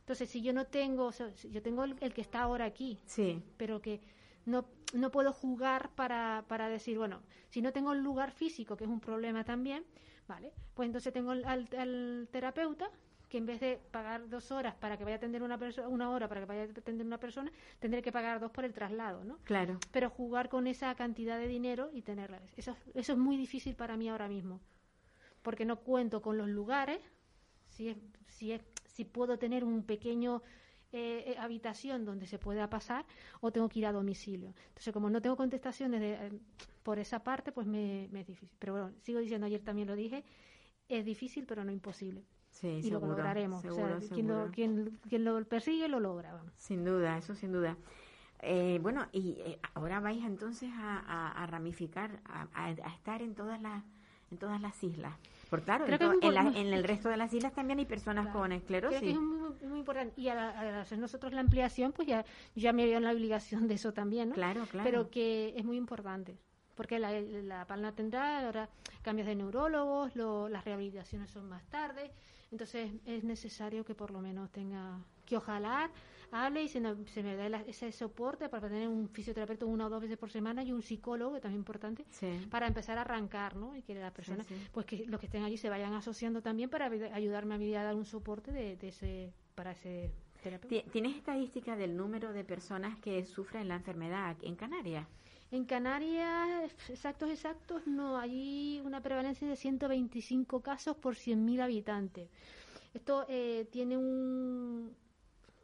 [0.00, 2.98] Entonces, si yo no tengo, o sea, yo tengo el, el que está ahora aquí,
[3.06, 4.00] sí, pero que
[4.46, 7.20] no, no puedo jugar para, para decir, bueno,
[7.50, 9.84] si no tengo el lugar físico, que es un problema también,
[10.26, 10.52] ¿vale?
[10.74, 12.90] Pues entonces tengo al, al- al terapeuta
[13.28, 16.08] que en vez de pagar dos horas para que vaya a atender una persona, una
[16.10, 19.22] hora para que vaya a atender una persona, tendré que pagar dos por el traslado,
[19.24, 19.36] ¿no?
[19.44, 19.78] claro.
[19.92, 22.40] Pero jugar con esa cantidad de dinero y tenerla.
[22.56, 24.60] Eso, eso es muy difícil para mí ahora mismo.
[25.48, 26.98] Porque no cuento con los lugares.
[27.70, 30.42] Si, es, si, es, si puedo tener un pequeño
[30.92, 33.06] eh, eh, habitación donde se pueda pasar
[33.40, 34.52] o tengo que ir a domicilio.
[34.68, 36.32] Entonces, como no tengo contestaciones de, eh,
[36.82, 38.54] por esa parte, pues me, me es difícil.
[38.58, 40.22] Pero bueno, sigo diciendo, ayer también lo dije,
[40.86, 42.26] es difícil, pero no imposible.
[42.50, 43.64] Sí, y seguro, lo lograremos.
[43.64, 44.52] O sea, seguro, quien, lo, seguro.
[44.52, 46.34] quien, quien lo persigue, lo logra.
[46.34, 46.52] Vamos.
[46.56, 47.74] Sin duda, eso sin duda.
[48.42, 49.38] Eh, bueno, y
[49.72, 53.82] ahora vais entonces a, a- a ramificar, a, a- a estar en todas las
[54.30, 55.14] en todas las islas.
[55.50, 58.40] Por claro, en, la- en el resto de las islas también hay personas Claro.
[58.40, 58.98] con esclerosis.
[59.00, 60.20] Creo que es muy, muy importante.
[60.20, 63.74] Y al hacer nosotros la ampliación, pues ya, ya me veo en la obligación de
[63.74, 64.34] eso también, ¿no?
[64.34, 64.84] Claro, claro.
[64.84, 66.36] Pero que es muy importante.
[66.74, 68.68] Porque la, la palma tendrá ahora
[69.02, 72.10] cambios de neurólogos, lo- las rehabilitaciones son más tarde.
[72.52, 75.90] Entonces es necesario que por lo menos tenga, que ojalá
[76.30, 79.86] hable y se, no- se me dé la- ese soporte para tener un fisioterapeuta una
[79.86, 82.46] o dos veces por semana y un psicólogo, que también es importante, Sí.
[82.50, 83.74] para empezar a arrancar, ¿no?
[83.76, 84.54] Y que las personas, sí.
[84.72, 87.74] pues que los que estén allí se vayan asociando también para ayud- ayudarme a mí
[87.74, 90.12] a dar un soporte de, de ese, para ese
[90.42, 90.68] terapeuta.
[90.84, 95.06] Ti- ¿Tienes estadística del número de personas que sufren la enfermedad en Canarias?
[95.50, 102.28] En Canarias, exactos, exactos, no, hay una prevalencia de 125 casos por 100.000 habitantes.
[102.92, 104.94] Esto eh, tiene un,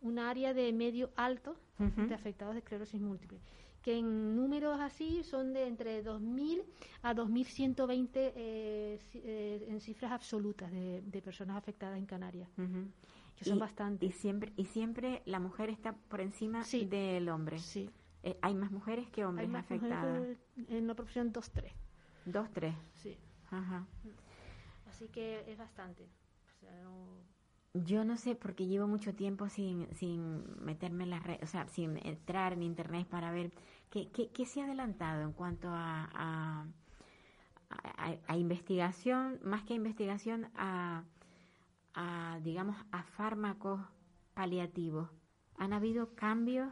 [0.04, 3.40] un área de medio alto de afectados de esclerosis múltiple,
[3.82, 6.62] que en números así son de entre 2.000
[7.02, 12.48] a 2.120 eh, eh, en cifras absolutas de, de personas afectadas en Canarias,
[13.36, 14.08] que son Y- bastantes.
[14.08, 16.84] Y siempre, y siempre la mujer está por encima Sí.
[16.86, 17.58] del hombre.
[17.58, 17.90] Sí,
[18.22, 20.14] Eh, hay más mujeres que hombres hay más afectadas.
[20.16, 20.38] mujeres
[20.68, 21.72] en una proporción 2-3.
[22.24, 22.74] Dos, tres.
[22.94, 23.18] Sí.
[23.50, 23.86] Ajá.
[24.88, 26.04] Así que es bastante.
[26.04, 27.33] O sea, no-
[27.74, 31.66] Yo no sé, porque llevo mucho tiempo sin, sin meterme en las redes, o sea,
[31.68, 33.52] sin entrar en internet para ver
[33.90, 36.66] qué, qué, qué se ha adelantado en cuanto a, a,
[37.70, 41.04] a- a investigación, más que a investigación, a,
[41.94, 43.80] a, digamos, a fármacos
[44.34, 45.08] paliativos.
[45.58, 46.70] ¿Han habido cambios?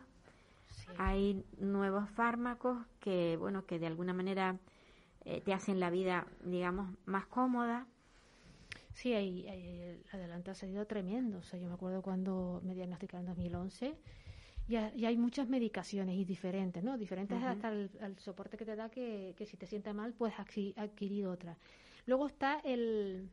[0.68, 0.92] sí.
[0.96, 4.58] Hay nuevos fármacos que, bueno, que de alguna manera
[5.24, 7.86] eh, te hacen la vida, digamos, más cómoda.
[8.94, 11.38] Sí, hay, hay- el adelanto ha sido tremendo.
[11.38, 13.96] O sea, yo me acuerdo cuando me diagnosticaron en 2011
[14.68, 16.96] y, ha- y hay muchas medicaciones y diferentes, ¿no?
[16.98, 20.36] Diferentes hasta el, el soporte que te da que, que si te sientes mal puedes
[20.36, 21.56] adqui- adquirir otra.
[22.06, 23.28] Luego está el...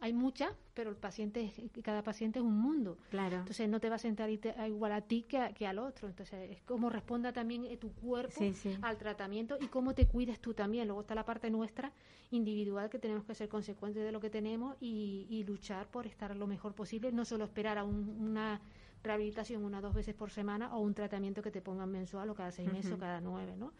[0.00, 1.50] Hay muchas, pero el paciente,
[1.82, 2.98] cada paciente es un mundo.
[3.10, 3.36] Claro.
[3.38, 6.08] Entonces no te va a sentar igual a ti que, a- que al otro.
[6.08, 8.76] Entonces es como responda también eh, tu cuerpo Sí, sí.
[8.82, 10.88] al tratamiento y cómo te cuides tú también.
[10.88, 11.90] Luego está la parte nuestra
[12.32, 16.36] individual que tenemos que ser consecuentes de lo que tenemos y, y luchar por estar
[16.36, 18.60] lo mejor posible, no solo esperar a un- una
[19.02, 22.34] rehabilitación una o dos veces por semana o un tratamiento que te pongan mensual o
[22.34, 23.72] cada seis meses o cada nueve, ¿no?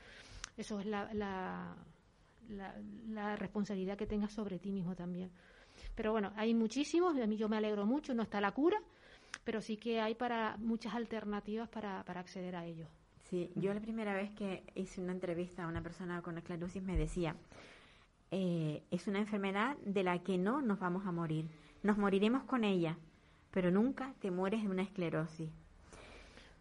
[0.56, 1.74] Eso es la, la,
[2.48, 2.74] la,
[3.08, 5.30] la responsabilidad que tengas sobre ti mismo también.
[5.94, 8.78] Pero bueno, hay muchísimos, a mí yo me alegro mucho, no está la cura,
[9.44, 12.86] pero sí que hay para muchas alternativas para, para acceder a ello.
[13.24, 16.96] Sí, yo la primera vez que hice una entrevista a una persona con esclerosis me
[16.96, 17.36] decía,
[18.30, 21.48] eh, es una enfermedad de la que no nos vamos a morir.
[21.82, 22.98] Nos moriremos con ella,
[23.50, 25.50] pero nunca te mueres de una esclerosis.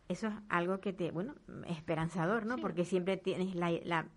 [0.07, 1.35] Eso es algo que te, bueno,
[1.67, 2.55] esperanzador, ¿no?
[2.55, 2.61] Sí.
[2.61, 4.07] Porque siempre tienes la, la,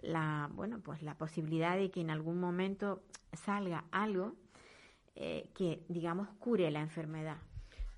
[0.00, 3.02] la, bueno, pues la posibilidad de que en algún momento
[3.32, 4.34] salga algo
[5.16, 7.38] eh, que, digamos, cure la enfermedad.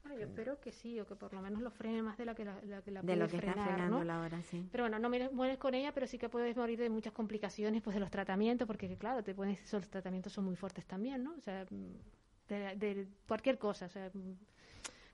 [0.02, 2.34] Bueno, yo espero que sí, o que por lo menos lo frene más de la
[2.34, 4.04] que la, la que la de lo puede que está frenando ¿no?
[4.04, 4.66] la hora, sí.
[4.72, 7.82] Pero bueno, no me- mueres con ella, pero sí que puedes morir de muchas complicaciones
[7.82, 11.34] pues de los tratamientos, porque claro, te pones, esos tratamientos son muy fuertes también, ¿no?
[11.36, 14.10] O sea, mm, de, de cualquier cosa, o sea,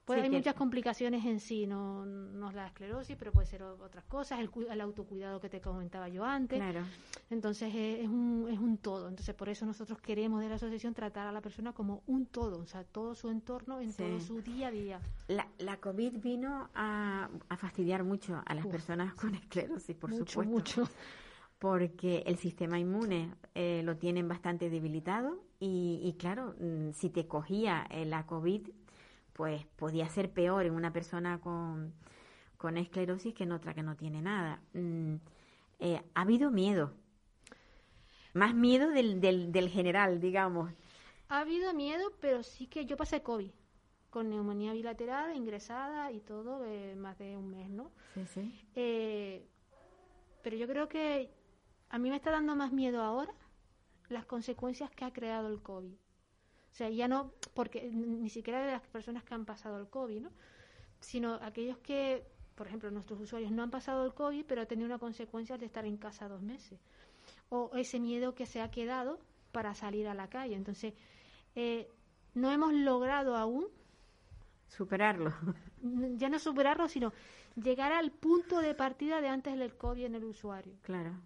[0.05, 3.63] puede, Sí, hay muchas complicaciones en sí, no, no es la esclerosis, pero puede ser
[3.63, 6.59] otras cosas, el, el autocuidado que te comentaba yo antes.
[6.59, 6.81] Claro.
[7.31, 9.09] Entonces eh, es un, es un todo.
[9.09, 12.61] Entonces por eso nosotros queremos de la asociación tratar a la persona como un todo,
[12.61, 14.03] o sea, todo su entorno en Sí.
[14.03, 15.01] todo su día a día.
[15.29, 18.73] La, la COVID vino a, a fastidiar mucho a las Uf.
[18.73, 20.83] personas con esclerosis, por mucho, supuesto.
[20.83, 20.89] mucho.
[21.59, 27.27] porque el sistema inmune eh, lo tienen bastante debilitado y, y claro, mm, si te
[27.27, 28.69] cogía eh, la COVID,
[29.35, 31.93] pues podía ser peor en una persona con,
[32.57, 34.63] con esclerosis que en otra que no tiene nada.
[34.73, 35.17] Mm,
[35.81, 36.95] eh, ha habido miedo,
[38.33, 40.73] más miedo del, del, del general, digamos.
[41.29, 43.51] Ha habido miedo, pero sí que yo pasé COVID,
[44.11, 47.91] con neumonía bilateral, ingresada y todo, eh, más de un mes, ¿no?
[48.15, 48.67] Sí, sí.
[48.77, 49.49] Eh,
[50.43, 51.31] pero yo creo que
[51.89, 53.35] a mí me está dando más miedo ahora
[54.09, 55.97] las consecuencias que ha creado el COVID.
[56.75, 60.23] O sea, ya no, porque ni siquiera de las personas que han pasado el COVID,
[60.23, 60.31] ¿no?
[60.99, 64.87] Sino aquellos que, por ejemplo, nuestros usuarios no han pasado el COVID, pero han tenido
[64.87, 66.81] una consecuencia de estar en casa dos meses.
[67.49, 69.21] O ese miedo que se ha quedado
[69.53, 70.57] para salir a la calle.
[70.57, 70.95] Entonces,
[71.55, 71.89] eh,
[72.35, 73.69] no hemos logrado aún
[74.67, 75.33] Superarlo.
[76.17, 77.13] ya no superarlo, sino
[77.55, 81.21] llegar al punto de partida de antes del COVID en el usuario, claro.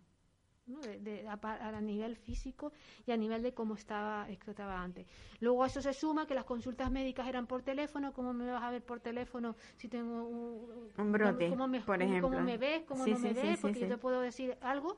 [0.68, 0.80] ¿No?
[0.80, 2.72] De- de- a, a nivel físico
[3.06, 5.06] y a nivel de cómo estaba, estaba antes.
[5.40, 8.62] Luego a eso se suma que las consultas médicas eran por teléfono, ¿cómo me vas
[8.62, 12.42] a ver por teléfono si tengo un, Un brote, ¿Cómo me, por cómo ejemplo.
[12.42, 12.82] me ves?
[12.86, 13.56] ¿Cómo Sí, no me sí, ves?
[13.56, 14.96] sí, Porque yo te puedo decir algo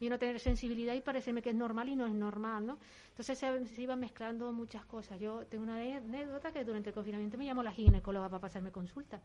[0.00, 2.78] y no tener sensibilidad y parecerme que es normal y no es normal, ¿no?
[3.10, 5.20] Entonces se, se iban mezclando muchas cosas.
[5.20, 9.20] Yo tengo una anécdota que durante el confinamiento me llamó la ginecóloga para pasarme consulta.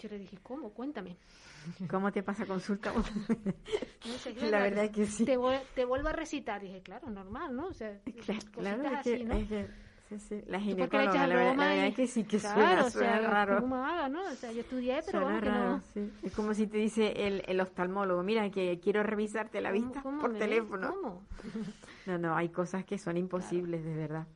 [0.00, 0.70] Yo le dije, ¿cómo?
[0.70, 1.16] Cuéntame.
[1.88, 2.92] ¿Cómo te pasa consulta?
[4.06, 5.24] No sé, La verdad es que sí.
[5.26, 5.36] Te,
[5.74, 6.60] te vuelvo a recitar.
[6.62, 7.66] dije, claro, normal, ¿no?
[7.68, 8.00] O sea,
[8.52, 9.34] Claro, es así, que- ¿no?
[9.34, 9.66] es que-
[10.08, 12.90] sí, sí, la ginecóloga, la verdad, la verdad es que sí que claro, suena, o
[12.90, 13.60] suena sea, raro.
[13.60, 14.24] ¿cómo haga, no?
[14.32, 15.82] O sea, yo estudié, pero vamos que no.
[15.94, 16.10] sí.
[16.22, 20.02] Es como si te dice el, el oftalmólogo, mira, que quiero revisarte la ¿Cómo- vista
[20.02, 20.38] cómo por ves?
[20.40, 20.94] teléfono.
[20.94, 21.22] ¿Cómo?
[22.06, 24.26] No, no, hay cosas que son imposibles, de verdad.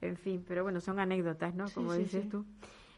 [0.00, 1.68] En fin, pero bueno, son anécdotas, ¿no?
[1.72, 2.28] Como sí, dices sí.
[2.30, 2.46] tú.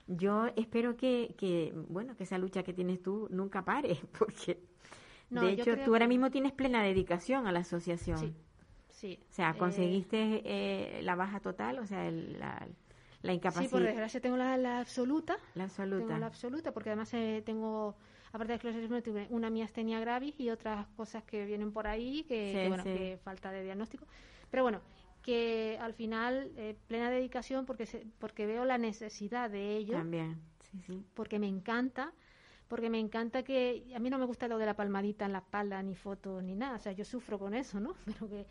[0.06, 4.58] Yo espero que, que, bueno, que esa lucha que tienes tú nunca pare, porque
[5.30, 8.18] No, de hecho tú ahora que- mismo tienes plena dedicación a la asociación.
[8.18, 8.34] Sí,
[8.90, 9.18] sí.
[9.30, 12.66] O sea, Eh, conseguiste eh, la baja total, o sea, el- la,
[13.22, 15.36] la Sí, incapacidad, por desgracia tengo la, la absoluta.
[15.54, 16.04] la absoluta.
[16.06, 17.94] Tengo la absoluta, porque además eh, tengo,
[18.32, 22.50] aparte de esclerosis múltiple, una miastenia gravis y otras cosas que vienen por ahí, que,
[22.52, 22.90] Sí, que, bueno, sí.
[22.92, 24.06] que falta de diagnóstico.
[24.50, 24.80] Pero bueno,
[25.22, 30.40] que al final, eh, plena dedicación, porque, se- porque veo la necesidad de ello, También,
[30.70, 31.04] sí, sí.
[31.14, 32.12] porque me encanta,
[32.68, 35.38] porque me encanta que, a mí no me gusta lo de la palmadita en la
[35.38, 37.94] espalda, ni fotos, ni nada, o sea, yo sufro con eso, ¿no?
[38.04, 38.46] Pero que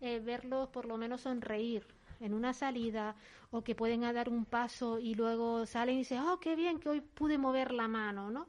[0.00, 1.86] eh, verlos por lo menos sonreír
[2.20, 3.16] en una salida
[3.50, 6.88] o que pueden dar un paso y luego salen y dicen, oh, qué bien que
[6.88, 8.46] hoy pude mover la mano, ¿no?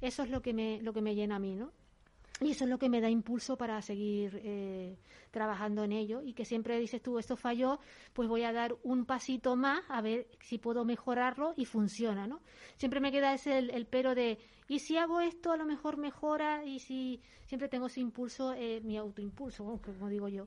[0.00, 1.72] Eso es lo que me, lo que me llena a mí, ¿no?
[2.40, 4.98] Y eso es lo que me da impulso para seguir eh,
[5.30, 7.80] trabajando en ello y que siempre dices tú, esto falló,
[8.12, 12.42] pues voy a dar un pasito más a ver si puedo mejorarlo y funciona, ¿no?
[12.76, 15.96] Siempre me queda ese el, el pero de, y si hago esto a lo mejor
[15.96, 20.46] mejora y si siempre tengo ese impulso, eh, mi autoimpulso, como digo yo.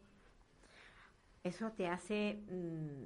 [1.43, 3.03] Eso te hace, mm,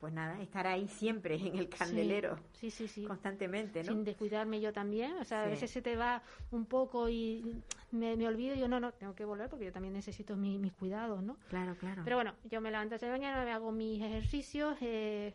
[0.00, 3.04] pues nada, estar ahí siempre en el candelero, Sí, sí, sí.
[3.04, 3.92] constantemente, ¿no?
[3.92, 6.22] Sin descuidarme yo también, o sea, a veces se te va
[6.52, 9.72] un poco y me, me olvido y yo no, no, tengo que volver porque yo
[9.72, 11.36] también necesito mi- mis cuidados, ¿no?
[11.48, 12.02] Claro, claro.
[12.04, 15.34] Pero bueno, yo me levanto esa mañana, me hago mis ejercicios eh,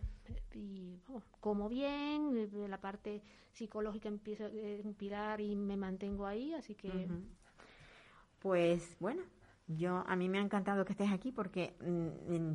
[0.53, 6.26] y vamos, como bien, eh, la parte psicológica empieza eh, un pilar y me mantengo
[6.26, 7.07] ahí, así que.
[8.39, 9.24] Pues bueno,
[9.68, 12.53] yo a mí me ha encantado que estés aquí porque mm,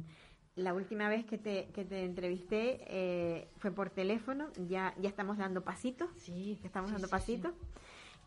[0.59, 5.38] la última vez que te, que te entrevisté eh, fue por teléfono, ya, ya estamos
[5.38, 7.52] dando pasitos, sí, estamos sí, dando sí, pasitos.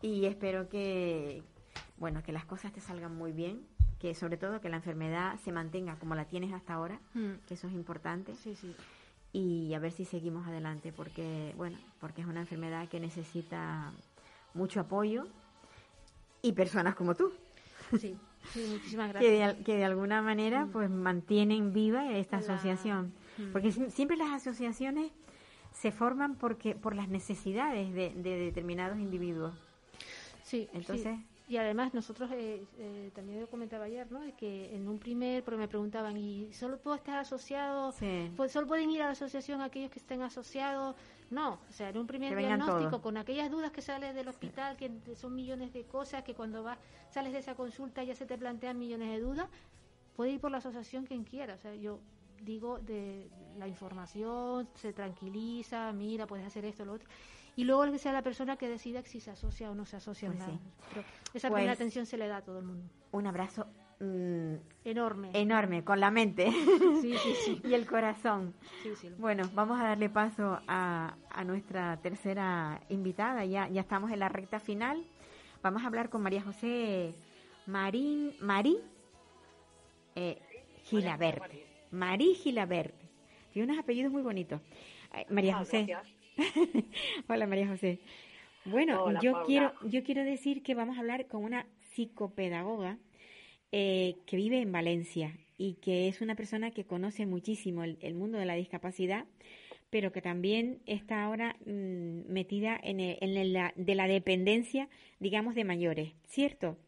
[0.00, 1.42] y espero que,
[1.98, 3.66] bueno, que las cosas te salgan muy bien,
[4.00, 7.00] que sobre todo que la enfermedad se mantenga como la tienes hasta ahora.
[7.14, 8.34] Mm, que eso es importante.
[8.34, 8.74] Sí, sí.
[9.32, 13.92] y a ver si seguimos adelante porque bueno porque es una enfermedad que necesita
[14.54, 15.24] mucho apoyo
[16.42, 17.32] y personas como tú.
[17.98, 18.16] Sí,
[18.52, 23.12] Sí, muchísimas que de, que de alguna manera pues mantienen viva esta La- asociación.
[23.38, 23.52] Mm.
[23.52, 25.12] Porque si- siempre las asociaciones
[25.72, 29.54] se forman porque por las necesidades de, de determinados individuos.
[30.42, 31.26] Sí, Entonces- sí.
[31.48, 34.20] Y además nosotros, eh, eh, también lo comentaba ayer, ¿no?
[34.38, 37.92] Que en un primer, porque me preguntaban, ¿y solo puedo estar asociado?
[37.92, 38.30] Sí.
[38.36, 40.96] Pues solo pueden ir a la asociación aquellos que estén asociados.
[41.32, 43.00] No, o sea, en un primer diagnóstico, todos.
[43.02, 46.78] con aquellas dudas que sales del hospital, que son millones de cosas, que cuando vas,
[47.08, 49.48] sales de esa consulta ya se te plantean millones de dudas,
[50.14, 51.54] puede ir por la asociación quien quiera.
[51.54, 52.00] O sea, yo
[52.42, 57.08] digo de la información, se tranquiliza, mira, puedes hacer esto, lo otro.
[57.56, 60.30] Y luego que sea la persona que decida si se asocia o no se asocia
[60.30, 60.58] Pues sí.
[60.90, 61.00] Pero
[61.32, 62.84] esa Pues- primera atención se le da a todo el mundo.
[63.12, 63.66] Un abrazo
[64.00, 64.54] mm,
[64.84, 65.30] Enorme.
[65.34, 66.50] enorme con la mente
[67.00, 67.60] Sí, sí, sí.
[67.64, 68.52] y el corazón.
[68.82, 69.10] Sí, sí.
[69.18, 73.44] Bueno, vamos a darle paso a, a nuestra tercera invitada.
[73.44, 75.04] Ya, ya estamos en la recta final.
[75.62, 77.14] Vamos a hablar con María José
[77.66, 78.78] Marín, Marí
[80.16, 80.38] eh,
[80.84, 81.44] Gilabert.
[81.92, 82.94] Marí Gilabert.
[83.52, 84.60] Tiene unos apellidos muy bonitos.
[85.12, 85.86] Ay, María Ah, José.
[87.28, 88.00] Hola María José.
[88.64, 89.46] Bueno, Hola, yo Paula.
[89.46, 92.96] quiero yo quiero decir que vamos a hablar con una psicopedagoga
[93.72, 98.14] eh, que vive en Valencia y que es una persona que conoce muchísimo el, el
[98.14, 99.26] mundo de la discapacidad,
[99.90, 104.88] pero que también está ahora mm, metida en, el- en la, de la dependencia,
[105.20, 106.78] digamos, de mayores, ¿cierto?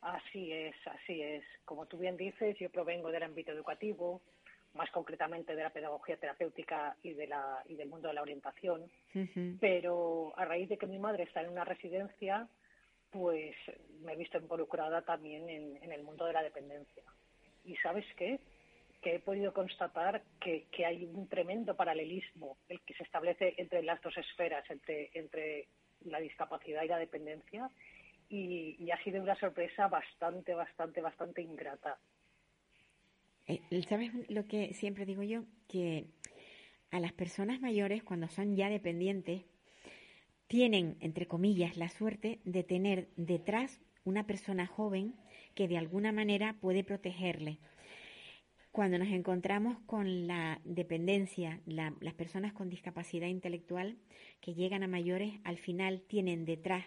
[0.00, 1.44] Así es, así es.
[1.64, 4.22] Como tú bien dices, yo provengo del ámbito educativo,
[4.74, 8.90] más concretamente de la pedagogía terapéutica y, de la, y del mundo de la orientación,
[9.60, 12.48] pero a raíz de que mi madre está en una residencia,
[13.10, 13.54] pues
[14.02, 17.02] me he visto involucrada también en, en el mundo de la dependencia.
[17.64, 18.40] ¿Y sabes qué?
[19.02, 23.82] Que he podido constatar que, que hay un tremendo paralelismo el que se establece entre
[23.82, 25.68] las dos esferas, entre, entre
[26.04, 27.70] la discapacidad y la dependencia,
[28.28, 31.98] y, y ha sido una sorpresa bastante, bastante, bastante ingrata.
[33.46, 35.42] Eh, ¿Sabes lo que siempre digo yo?
[35.68, 36.06] Que
[36.90, 39.42] a las personas mayores, cuando son ya dependientes,
[40.50, 45.14] tienen, entre comillas, la suerte de tener detrás una persona joven
[45.54, 47.60] que de alguna manera puede protegerle.
[48.72, 53.96] Cuando nos encontramos con la dependencia, la- las personas con discapacidad intelectual
[54.40, 56.84] que llegan a mayores, al final tienen detrás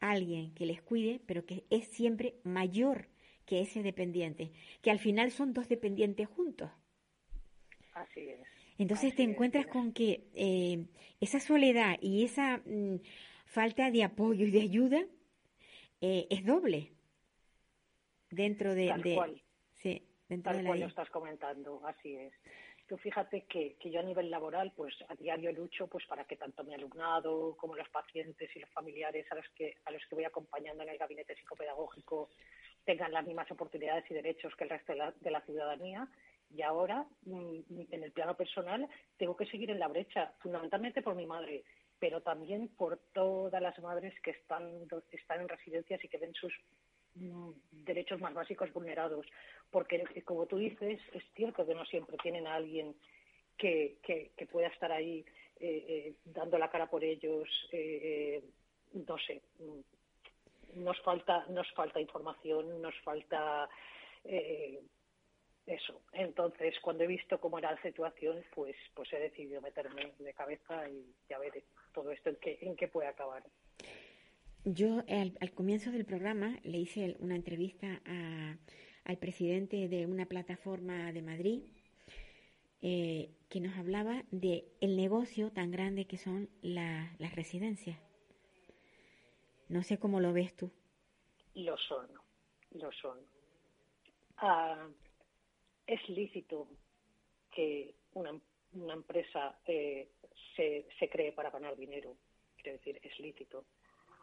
[0.00, 3.08] alguien que les cuide, pero que es siempre mayor
[3.44, 6.70] que ese dependiente, que al final son dos dependientes juntos.
[7.94, 8.61] Así es.
[8.78, 10.86] Entonces te encuentras con que eh,
[11.20, 12.96] esa soledad y esa mm,
[13.46, 15.02] falta de apoyo y de ayuda
[16.00, 16.90] eh, es doble
[18.30, 19.42] dentro de, Tal de- cual.
[19.82, 22.32] sí, dentro Tal de la cual lo estás comentando, así es.
[22.88, 26.36] Tú fíjate que, que yo a nivel laboral, pues a diario lucho pues para que
[26.36, 30.14] tanto mi alumnado como los pacientes y los familiares a los que a los que
[30.16, 32.30] voy acompañando en el gabinete psicopedagógico
[32.84, 36.08] tengan las mismas oportunidades y derechos que el resto de la, de la ciudadanía.
[36.54, 37.58] Y ahora, mm,
[37.90, 41.64] en el plano personal, tengo que seguir en la brecha, fundamentalmente por mi madre,
[41.98, 46.52] pero también por todas las madres que están, están en residencias y que ven sus
[47.14, 47.50] mm,
[47.84, 49.26] derechos más básicos vulnerados.
[49.70, 52.94] Porque, como tú dices, es cierto que no siempre tienen a alguien
[53.56, 55.24] que, que, pueda estar ahí
[55.60, 57.48] eh, eh, dando la cara por ellos.
[57.72, 58.42] eh,
[58.92, 63.68] no sé, mm, nos falta, nos falta información, nos falta
[65.66, 66.02] eso.
[66.12, 70.88] Entonces, cuando he visto cómo era la situación, pues, pues he decidido meterme de cabeza
[70.88, 73.42] y ya veré todo esto en qué, en qué puede acabar.
[74.64, 78.56] Yo al, al comienzo del programa le hice una entrevista a-
[79.04, 81.62] al presidente de una plataforma de Madrid
[82.84, 87.98] eh, que nos hablaba de el negocio tan grande que son la- las residencias.
[89.68, 90.70] No sé cómo lo ves tú.
[91.54, 92.08] Lo son,
[92.72, 93.18] lo son.
[94.38, 94.88] Ah,
[95.86, 96.68] es lícito
[97.50, 98.38] que una,
[98.74, 100.08] una empresa eh,
[100.56, 102.16] se, se cree para ganar dinero.
[102.56, 103.64] Quiero decir, es lícito.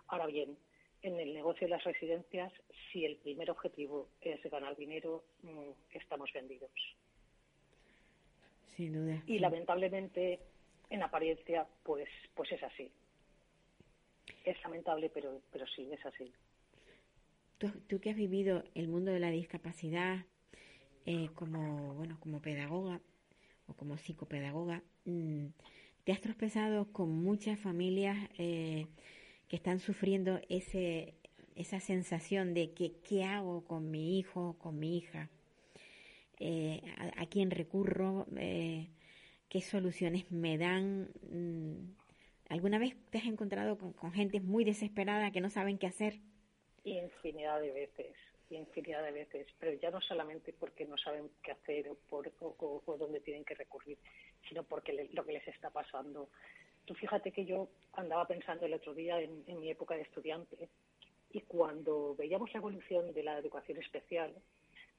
[0.08, 0.58] Ahora bien,
[1.02, 2.52] en el negocio de las residencias,
[2.92, 6.72] si el primer objetivo es ganar dinero, mm, estamos vendidos.
[8.76, 9.24] Sin duda.
[9.28, 10.40] Y lamentablemente,
[10.90, 12.92] en apariencia, pues, pues es así.
[14.46, 16.32] Es lamentable, pero, pero sí, es así.
[17.58, 20.26] Tú, tú que has vivido el mundo de la discapacidad
[21.10, 23.02] eh, como bueno como pedagoga
[23.66, 25.48] o como psicopedagoga, mm,
[26.04, 28.86] te has tropezado con muchas familias eh,
[29.48, 31.16] que están sufriendo ese
[31.56, 35.30] esa sensación de que qué hago con mi hijo, con mi hija,
[36.40, 36.82] eh,
[37.18, 38.88] a, quién recurro, eh,
[39.50, 41.10] qué soluciones me dan.
[41.24, 41.96] mm.
[42.50, 46.20] ¿Alguna vez te has encontrado con, con gente muy desesperada que no saben qué hacer?
[46.84, 48.16] Infinidad de veces,
[48.58, 52.98] infinidad de veces, pero ya no solamente porque no saben qué hacer o, por, o,
[52.98, 53.98] dónde tienen que recurrir,
[54.48, 56.30] sino porque lo que les está pasando.
[56.86, 60.70] Tú fíjate que yo andaba pensando el otro día en, mi época de estudiante
[61.32, 64.34] y cuando veíamos la evolución de la educación especial,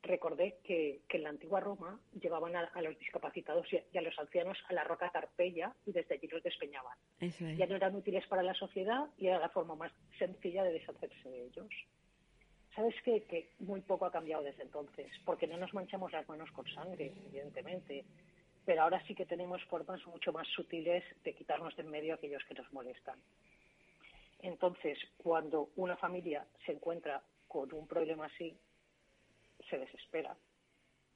[0.03, 4.73] recordé que, en la antigua Roma llevaban a, los discapacitados y a, los ancianos a
[4.73, 6.97] la roca Tarpeya y desde allí los despeñaban.
[7.57, 11.29] Ya no eran útiles para la sociedad y era la forma más sencilla de deshacerse
[11.29, 11.69] de ellos.
[12.75, 16.51] Sabes que, que muy poco ha cambiado desde entonces, porque no nos manchamos las manos
[16.53, 18.05] con sangre, evidentemente,
[18.65, 22.45] pero ahora sí que tenemos formas mucho más sutiles de quitarnos de en medio aquellos
[22.45, 23.19] que nos molestan.
[24.43, 28.57] Entonces, cuando una familia se encuentra con un problema así,
[29.69, 30.37] se desespera.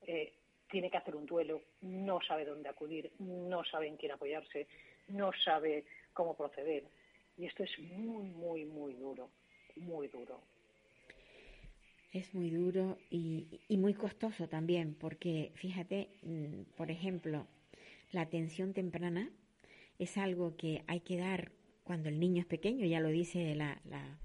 [0.02, 0.32] Eh,
[0.68, 4.66] tiene que hacer un duelo, no sabe dónde acudir, no sabe en quién apoyarse,
[5.09, 6.84] no sabe cómo proceder.
[7.36, 9.30] Y esto es muy, muy, muy duro,
[9.76, 10.40] muy duro.
[12.14, 17.48] Es muy duro y, y muy costoso también, porque fíjate, mm, por ejemplo,
[18.12, 19.32] la atención temprana
[19.98, 21.50] es algo que hay que dar
[21.82, 24.16] cuando el niño es pequeño, ya lo dice la, la,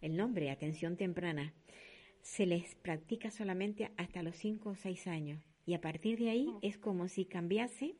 [0.00, 1.52] el nombre, atención temprana.
[2.20, 6.48] Se les practica solamente hasta los 5 o 6 años y a partir de ahí
[6.62, 7.96] es como si cambiase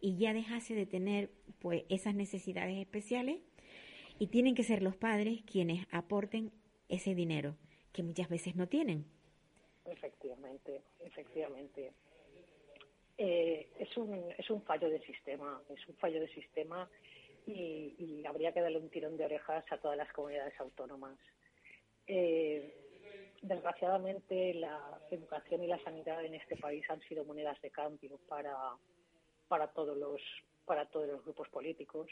[0.00, 3.40] y ya dejase de tener pues esas necesidades especiales
[4.20, 6.52] y tienen que ser los padres quienes aporten
[6.88, 7.56] ese dinero
[7.94, 9.06] que muchas veces no tienen.
[9.86, 11.92] Efectivamente, efectivamente.
[13.16, 16.90] Eh, es, un, es un fallo de sistema, es un fallo de sistema
[17.46, 21.16] y, habría que darle un tirón de orejas a todas las comunidades autónomas.
[22.06, 22.74] Eh,
[23.42, 28.56] desgraciadamente, la educación y la sanidad en este país han sido monedas de cambio para,
[29.46, 30.20] para, todos, los,
[30.64, 32.10] para todos los grupos políticos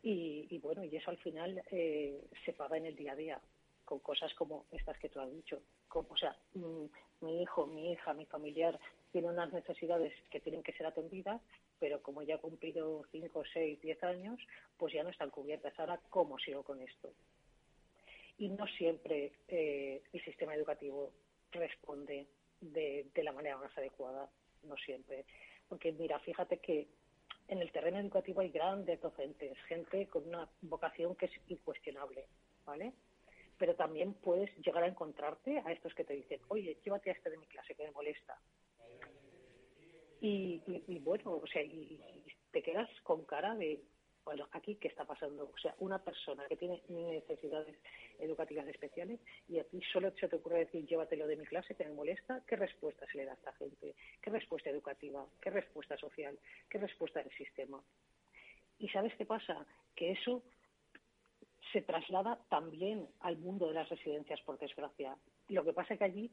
[0.00, 3.40] y, bueno, y eso al final eh, se paga en el día a día
[3.88, 5.62] con cosas como estas que tú has dicho.
[5.88, 6.84] Como, o sea, mm,
[7.22, 8.78] mi hijo, mi hija, mi familiar
[9.10, 11.40] tiene unas necesidades que tienen que ser atendidas,
[11.78, 14.38] pero como ya ha cumplido 5, 6, 10 años,
[14.76, 15.72] pues ya no están cubiertas.
[15.78, 17.14] Ahora, ¿cómo sigo con esto?
[18.36, 21.14] Y no siempre eh, el sistema educativo
[21.50, 22.26] responde
[22.60, 24.28] de, de la manera más adecuada,
[24.64, 25.24] no siempre.
[25.66, 26.88] Porque mira, fíjate que
[27.48, 32.26] en el terreno educativo hay grandes docentes, gente con una vocación que es incuestionable,
[32.66, 32.92] ¿vale?
[33.58, 37.30] Pero también puedes llegar a encontrarte a estos que te dicen, oye, llévate a este
[37.30, 38.38] de mi clase que me molesta.
[40.20, 40.60] Y,
[41.00, 42.00] bueno, o sea, y,
[42.50, 43.80] te quedas con cara de,
[44.24, 45.50] bueno, aquí qué está pasando.
[45.52, 47.76] O sea, una persona que tiene necesidades
[48.18, 51.84] educativas especiales y a ti solo se te ocurre decir, llévatelo de mi clase que
[51.84, 53.94] me molesta, ¿qué respuesta se le da a esta gente?
[54.20, 55.26] ¿Qué respuesta educativa?
[55.40, 56.38] ¿Qué respuesta social?
[56.68, 57.82] ¿Qué respuesta del sistema?
[58.78, 59.66] ¿Y sabes qué pasa?
[59.94, 60.42] Que eso
[61.72, 65.16] se traslada también al mundo de las residencias, por desgracia.
[65.48, 66.30] Lo que pasa es que allí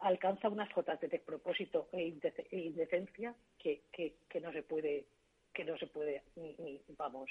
[0.00, 2.14] alcanza unas cotas de despropósito e,
[2.50, 5.06] e indecencia que, que, no se puede,
[5.52, 7.30] que no se puede ni, vamos.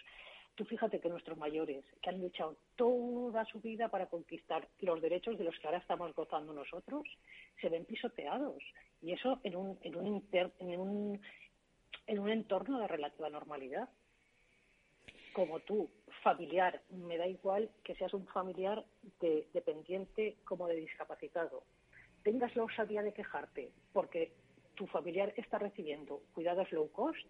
[0.56, 5.38] Tú fíjate que nuestros mayores, que han luchado toda su vida para conquistar los derechos
[5.38, 7.08] de los que ahora estamos gozando nosotros,
[7.62, 8.64] se ven pisoteados.
[9.02, 11.22] Y eso en un, en un, en un,
[12.08, 13.88] en un entorno de relativa normalidad
[15.38, 15.88] como tú,
[16.28, 18.84] familiar, me da igual que seas un familiar
[19.22, 21.64] de, dependiente como de discapacitado,
[22.22, 24.34] tengas la osadía de quejarte porque
[24.76, 27.30] tu familiar está recibiendo cuidados low cost,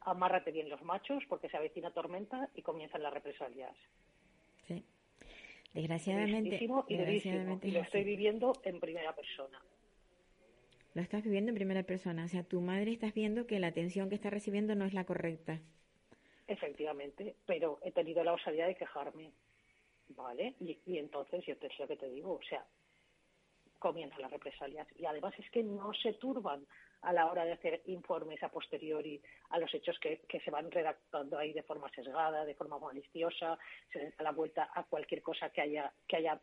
[0.00, 3.76] amárrate bien los machos porque se avecina tormenta y comienzan las represalias.
[4.66, 4.84] Sí.
[5.72, 9.62] Desgraciadamente, y, lo estoy viviendo en primera persona.
[10.94, 12.24] Lo estás viviendo en primera persona.
[12.24, 15.04] O sea, tu madre estás viendo que la atención que está recibiendo no es la
[15.04, 15.60] correcta.
[16.48, 19.32] Efectivamente, pero he tenido la osadía de quejarme,
[20.08, 20.54] ¿vale?
[20.60, 22.64] Y, entonces, yo te es lo que te digo, o sea,
[23.78, 24.88] comienzan las represalias.
[24.96, 26.66] Y además es que no se turban
[27.02, 29.20] a la hora de hacer informes a posteriori
[29.50, 33.58] a los hechos que, se van redactando ahí de forma sesgada, de forma maliciosa,
[33.92, 36.40] se les da la vuelta a cualquier cosa que haya, que haya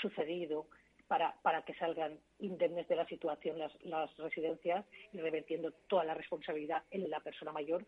[0.00, 0.68] sucedido
[1.08, 6.14] para, para que salgan indemnes de la situación las, las residencias y revertiendo toda la
[6.14, 7.84] responsabilidad en la persona mayor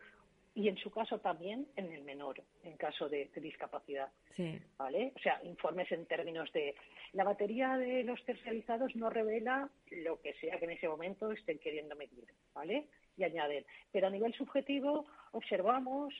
[0.53, 4.09] y en su caso también en el menor, en caso de, discapacidad.
[4.77, 5.13] ¿Vale?
[5.15, 6.75] O sea, informes en términos de
[7.13, 11.59] la batería de los tercializados no revela lo que sea que en ese momento estén
[11.59, 12.87] queriendo medir, ¿vale?
[13.17, 16.13] Y añaden, pero a nivel subjetivo observamos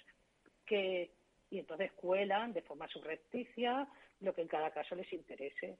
[0.65, 1.11] que
[1.51, 3.87] y entonces cuelan de forma subrepticia
[4.21, 5.77] lo que en cada caso les interese.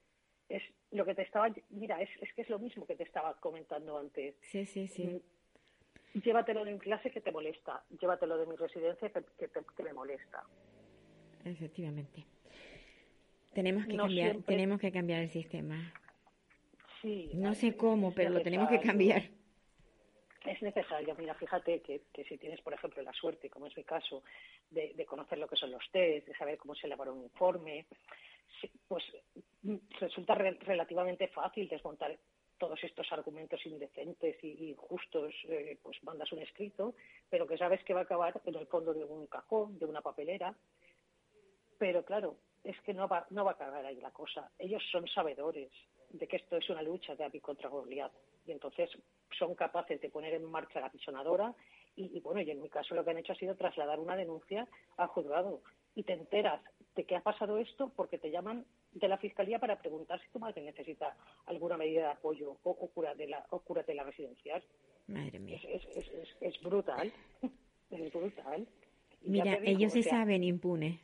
[0.49, 3.33] Es lo que te estaba, mira, es, es que es lo mismo que te estaba
[3.39, 4.35] comentando antes.
[4.41, 5.19] Sí, sí, sí mm,
[6.13, 10.43] llévatelo de mi clase que te molesta, llévatelo de mi residencia que, que, me molesta.
[11.45, 12.25] Efectivamente.
[13.53, 15.93] Tenemos que cambiar, tenemos que cambiar el sistema.
[17.01, 17.31] Sí.
[17.33, 19.23] No sé cómo, pero lo tenemos que cambiar.
[20.45, 21.15] Es necesario.
[21.15, 24.23] Mira, fíjate que, que, si tienes, por ejemplo, la suerte, como es mi caso,
[24.69, 27.85] de, de conocer lo que son los test, de saber cómo se elabora un informe,
[28.87, 29.03] pues
[29.63, 32.17] mm, resulta re relativamente fácil desmontar
[32.61, 36.93] todos estos argumentos indecentes y injustos, eh, pues mandas un escrito,
[37.27, 40.01] pero que sabes que va a acabar en el fondo de un cajón, de una
[40.01, 40.55] papelera.
[41.79, 44.51] Pero claro, es que no va, no va a acabar ahí la cosa.
[44.59, 45.71] Ellos son sabedores
[46.09, 48.11] de que esto es una lucha de David contra Goliat.
[48.45, 48.91] Y entonces
[49.39, 51.55] son capaces de poner en marcha la pisonadora
[51.95, 54.15] y, y, bueno, y en mi caso lo que han hecho ha sido trasladar una
[54.15, 55.63] denuncia al juzgado.
[55.95, 56.61] Y te enteras
[56.93, 60.39] de que ha pasado esto porque te llaman de la fiscalía para preguntar si tu
[60.39, 61.15] madre necesita
[61.45, 64.63] alguna medida de apoyo o, o cura de la o cura de la residencial.
[65.07, 65.59] Madre mía.
[65.63, 67.11] Es, es, es, es brutal.
[67.91, 68.67] es brutal.
[69.23, 70.99] Y Mira, digo, ellos se sea, saben impunes.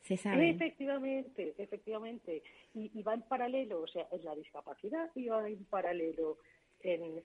[0.00, 0.48] Se saben.
[0.48, 2.42] Efectivamente, efectivamente.
[2.74, 6.38] Y, y, va en paralelo, o sea, en la discapacidad y va en paralelo
[6.80, 7.22] en,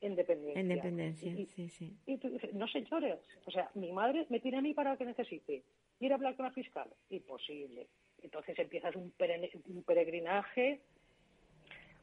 [0.00, 0.60] en dependencia.
[0.60, 1.96] En dependencia, y, sí, sí.
[2.06, 4.98] Y tú dices, no señores, o sea, mi madre me tiene a mí para lo
[4.98, 5.62] que necesite.
[6.00, 7.88] A hablar con la fiscal, imposible.
[8.22, 10.80] Entonces empiezas un, peregrinaje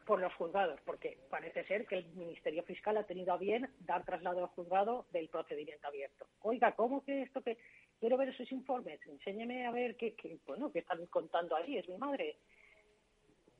[0.05, 4.05] por los juzgados, porque parece ser que el Ministerio Fiscal ha tenido a bien dar
[4.05, 6.27] traslado al juzgado del procedimiento abierto.
[6.41, 7.57] Oiga, ¿cómo que esto que
[7.99, 8.99] quiero ver esos informes?
[9.07, 12.37] Enséñeme a ver qué, qué bueno, qué están contando ahí, es mi madre.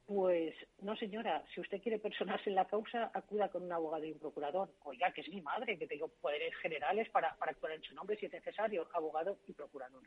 [0.05, 4.11] Pues no, señora, si usted quiere personarse en la causa, acuda con un abogado y
[4.11, 4.69] un procurador.
[4.83, 8.15] Oiga, que es mi madre, que tengo poderes generales para, para actuar en su nombre
[8.17, 10.03] si es necesario, abogado y procurador.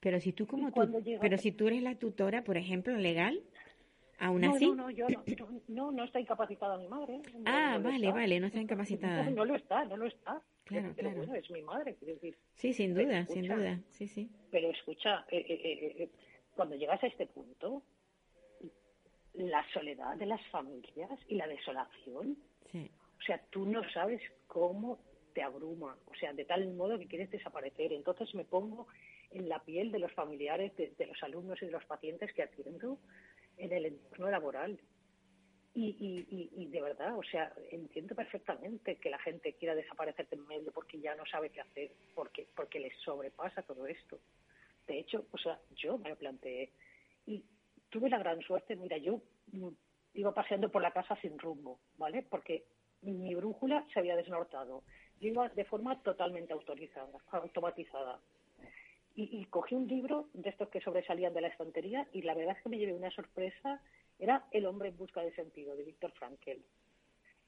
[0.00, 3.42] Pero si tú como tú, pero si tú eres la tutora, por ejemplo, legal,
[4.18, 4.66] aún no, así.
[4.66, 7.20] No, no, yo no, no, no está incapacitada mi madre.
[7.34, 9.24] No, ah, no vale, vale, no está incapacitada.
[9.24, 10.42] No, no, lo está, no lo está.
[10.64, 11.16] Claro, pero claro.
[11.26, 12.36] bueno, es mi madre, quiero decir.
[12.54, 14.30] Sí, sin duda, sin duda, sí, sí.
[14.50, 16.10] Pero escucha, eh, eh, eh,
[16.54, 17.82] cuando llegas a este punto,
[19.34, 22.38] la soledad de las familias y la desolación,
[22.70, 22.90] sí.
[23.18, 24.98] o sea, tú no sabes cómo
[25.34, 27.92] te abruma, o sea, de tal modo que quieres desaparecer.
[27.92, 28.86] Entonces me pongo
[29.30, 32.98] en la piel de los familiares, de, los alumnos y de los pacientes que atiendo
[33.56, 34.78] en el entorno laboral.
[35.72, 40.40] Y, y, y, de verdad, o sea, entiendo perfectamente que la gente quiera desaparecer del
[40.40, 44.18] medio porque ya no sabe qué hacer, porque, porque les sobrepasa todo esto.
[44.88, 46.72] De hecho, o sea, yo me lo planteé
[47.24, 47.44] y
[47.88, 49.22] tuve la gran suerte, mira, yo
[50.14, 52.22] iba paseando por la casa sin rumbo, ¿vale?
[52.28, 52.64] Porque
[53.02, 54.82] mi brújula se había desnortado.
[55.20, 58.20] Yo iba de forma totalmente autorizada, automatizada.
[59.22, 62.62] Y, cogí un libro de estos que sobresalían de la estantería y la verdad es
[62.62, 63.82] que me llevé una sorpresa.
[64.18, 66.62] Era El hombre en busca de sentido, de Víctor Frankel.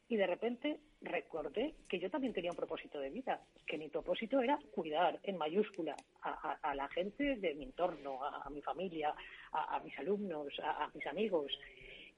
[0.06, 4.40] Y de repente recordé que yo también tenía un propósito de vida, que mi propósito
[4.40, 9.14] era cuidar en mayúscula a, la gente de mi entorno, a, mi familia,
[9.52, 11.58] a, mis alumnos, a, mis amigos.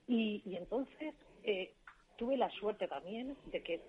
[0.09, 1.75] Y, y entonces eh,
[2.17, 3.81] tuve la suerte también de que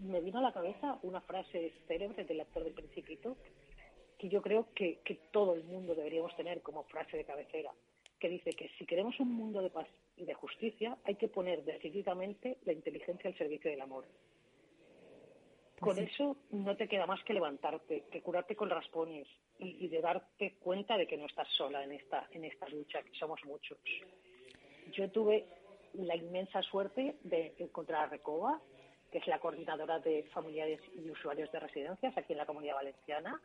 [0.00, 3.36] me vino a la cabeza una frase célebre del actor del Principito,
[4.24, 7.70] que yo creo que, que, todo el mundo deberíamos tener como frase de cabecera,
[8.18, 11.62] que dice que si queremos un mundo de paz y de justicia, hay que poner
[11.62, 14.06] decididamente la inteligencia al servicio del amor.
[15.78, 16.04] Con sí.
[16.04, 20.54] eso no te queda más que levantarte, que curarte con raspones y, y, de darte
[20.54, 23.76] cuenta de que no estás sola en esta, en esta lucha, que somos muchos.
[24.92, 25.44] Yo tuve
[25.92, 28.58] la inmensa suerte de encontrar a Recoba,
[29.12, 33.38] que es la coordinadora de familiares y usuarios de residencias aquí en la Comunidad Valenciana,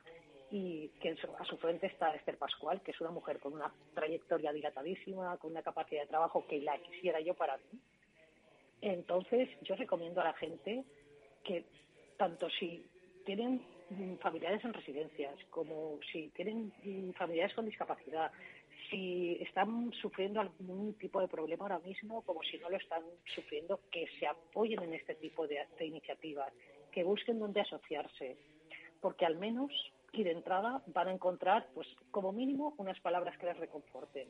[0.51, 4.51] y que a su frente está Esther Pascual, que es una mujer con una trayectoria
[4.51, 7.79] dilatadísima, con una capacidad de trabajo que la quisiera yo para mí.
[8.81, 10.83] Entonces, yo recomiendo a la gente
[11.43, 11.65] que
[12.17, 12.85] tanto si
[13.25, 13.61] tienen
[14.21, 16.71] familiares en residencias, como si tienen
[17.17, 18.31] familiares con discapacidad,
[18.89, 23.03] si están sufriendo algún tipo de problema ahora mismo, como si no lo están
[23.35, 26.51] sufriendo, que se apoyen en este tipo de, de iniciativas,
[26.91, 28.37] que busquen dónde asociarse,
[29.01, 29.71] porque al menos
[30.11, 34.27] y de entrada van a encontrar, pues como mínimo, unas palabras que les reconforten.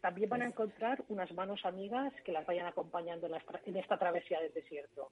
[0.00, 3.98] También van a encontrar unas manos amigas que las vayan acompañando en, la, en esta
[3.98, 5.10] travesía del desierto.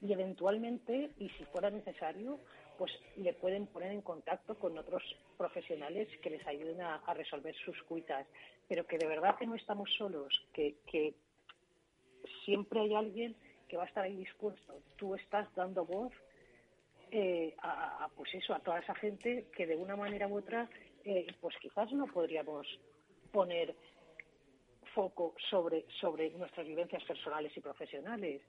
[0.00, 2.40] Y eventualmente, y si fuera necesario,
[2.78, 5.02] pues le pueden poner en contacto con otros
[5.36, 8.26] profesionales que les ayuden a, a resolver sus cuitas.
[8.66, 11.14] Pero que de verdad que no estamos solos, que, que
[12.46, 13.36] siempre hay alguien
[13.68, 14.80] que va a estar ahí dispuesto.
[14.96, 16.12] Tú estás dando voz
[17.10, 20.68] eh, a, pues eso, a toda esa gente que de una manera u otra,
[21.04, 22.66] eh, pues quizás no podríamos
[23.32, 23.74] poner
[24.94, 28.42] foco sobre, sobre nuestras vivencias personales y profesionales.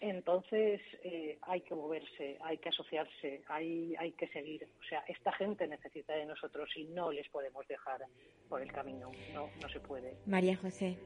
[0.00, 4.68] Entonces eh, hay que moverse, hay que asociarse, hay, hay que seguir.
[4.80, 8.02] O sea, esta gente necesita de nosotros y no les podemos dejar
[8.48, 9.10] por el camino.
[9.32, 10.14] No, no se puede.
[10.26, 10.98] María José,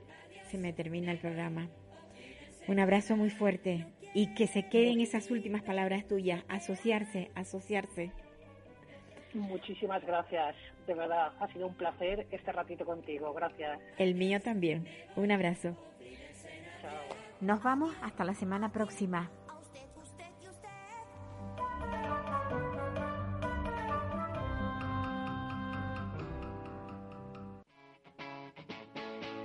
[0.44, 1.68] se me termina el programa.
[2.66, 8.12] Un abrazo muy fuerte y que se queden esas últimas palabras tuyas, asociarse, asociarse.
[9.34, 10.56] Muchísimas gracias,
[10.86, 13.78] de verdad, ha sido un placer este ratito contigo, gracias.
[13.96, 14.86] El mío también.
[15.14, 15.76] Un abrazo.
[16.80, 16.90] Chao.
[17.40, 19.30] Nos vamos hasta la semana próxima.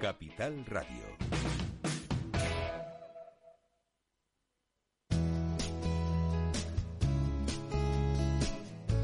[0.02, 1.45] Capital Radio.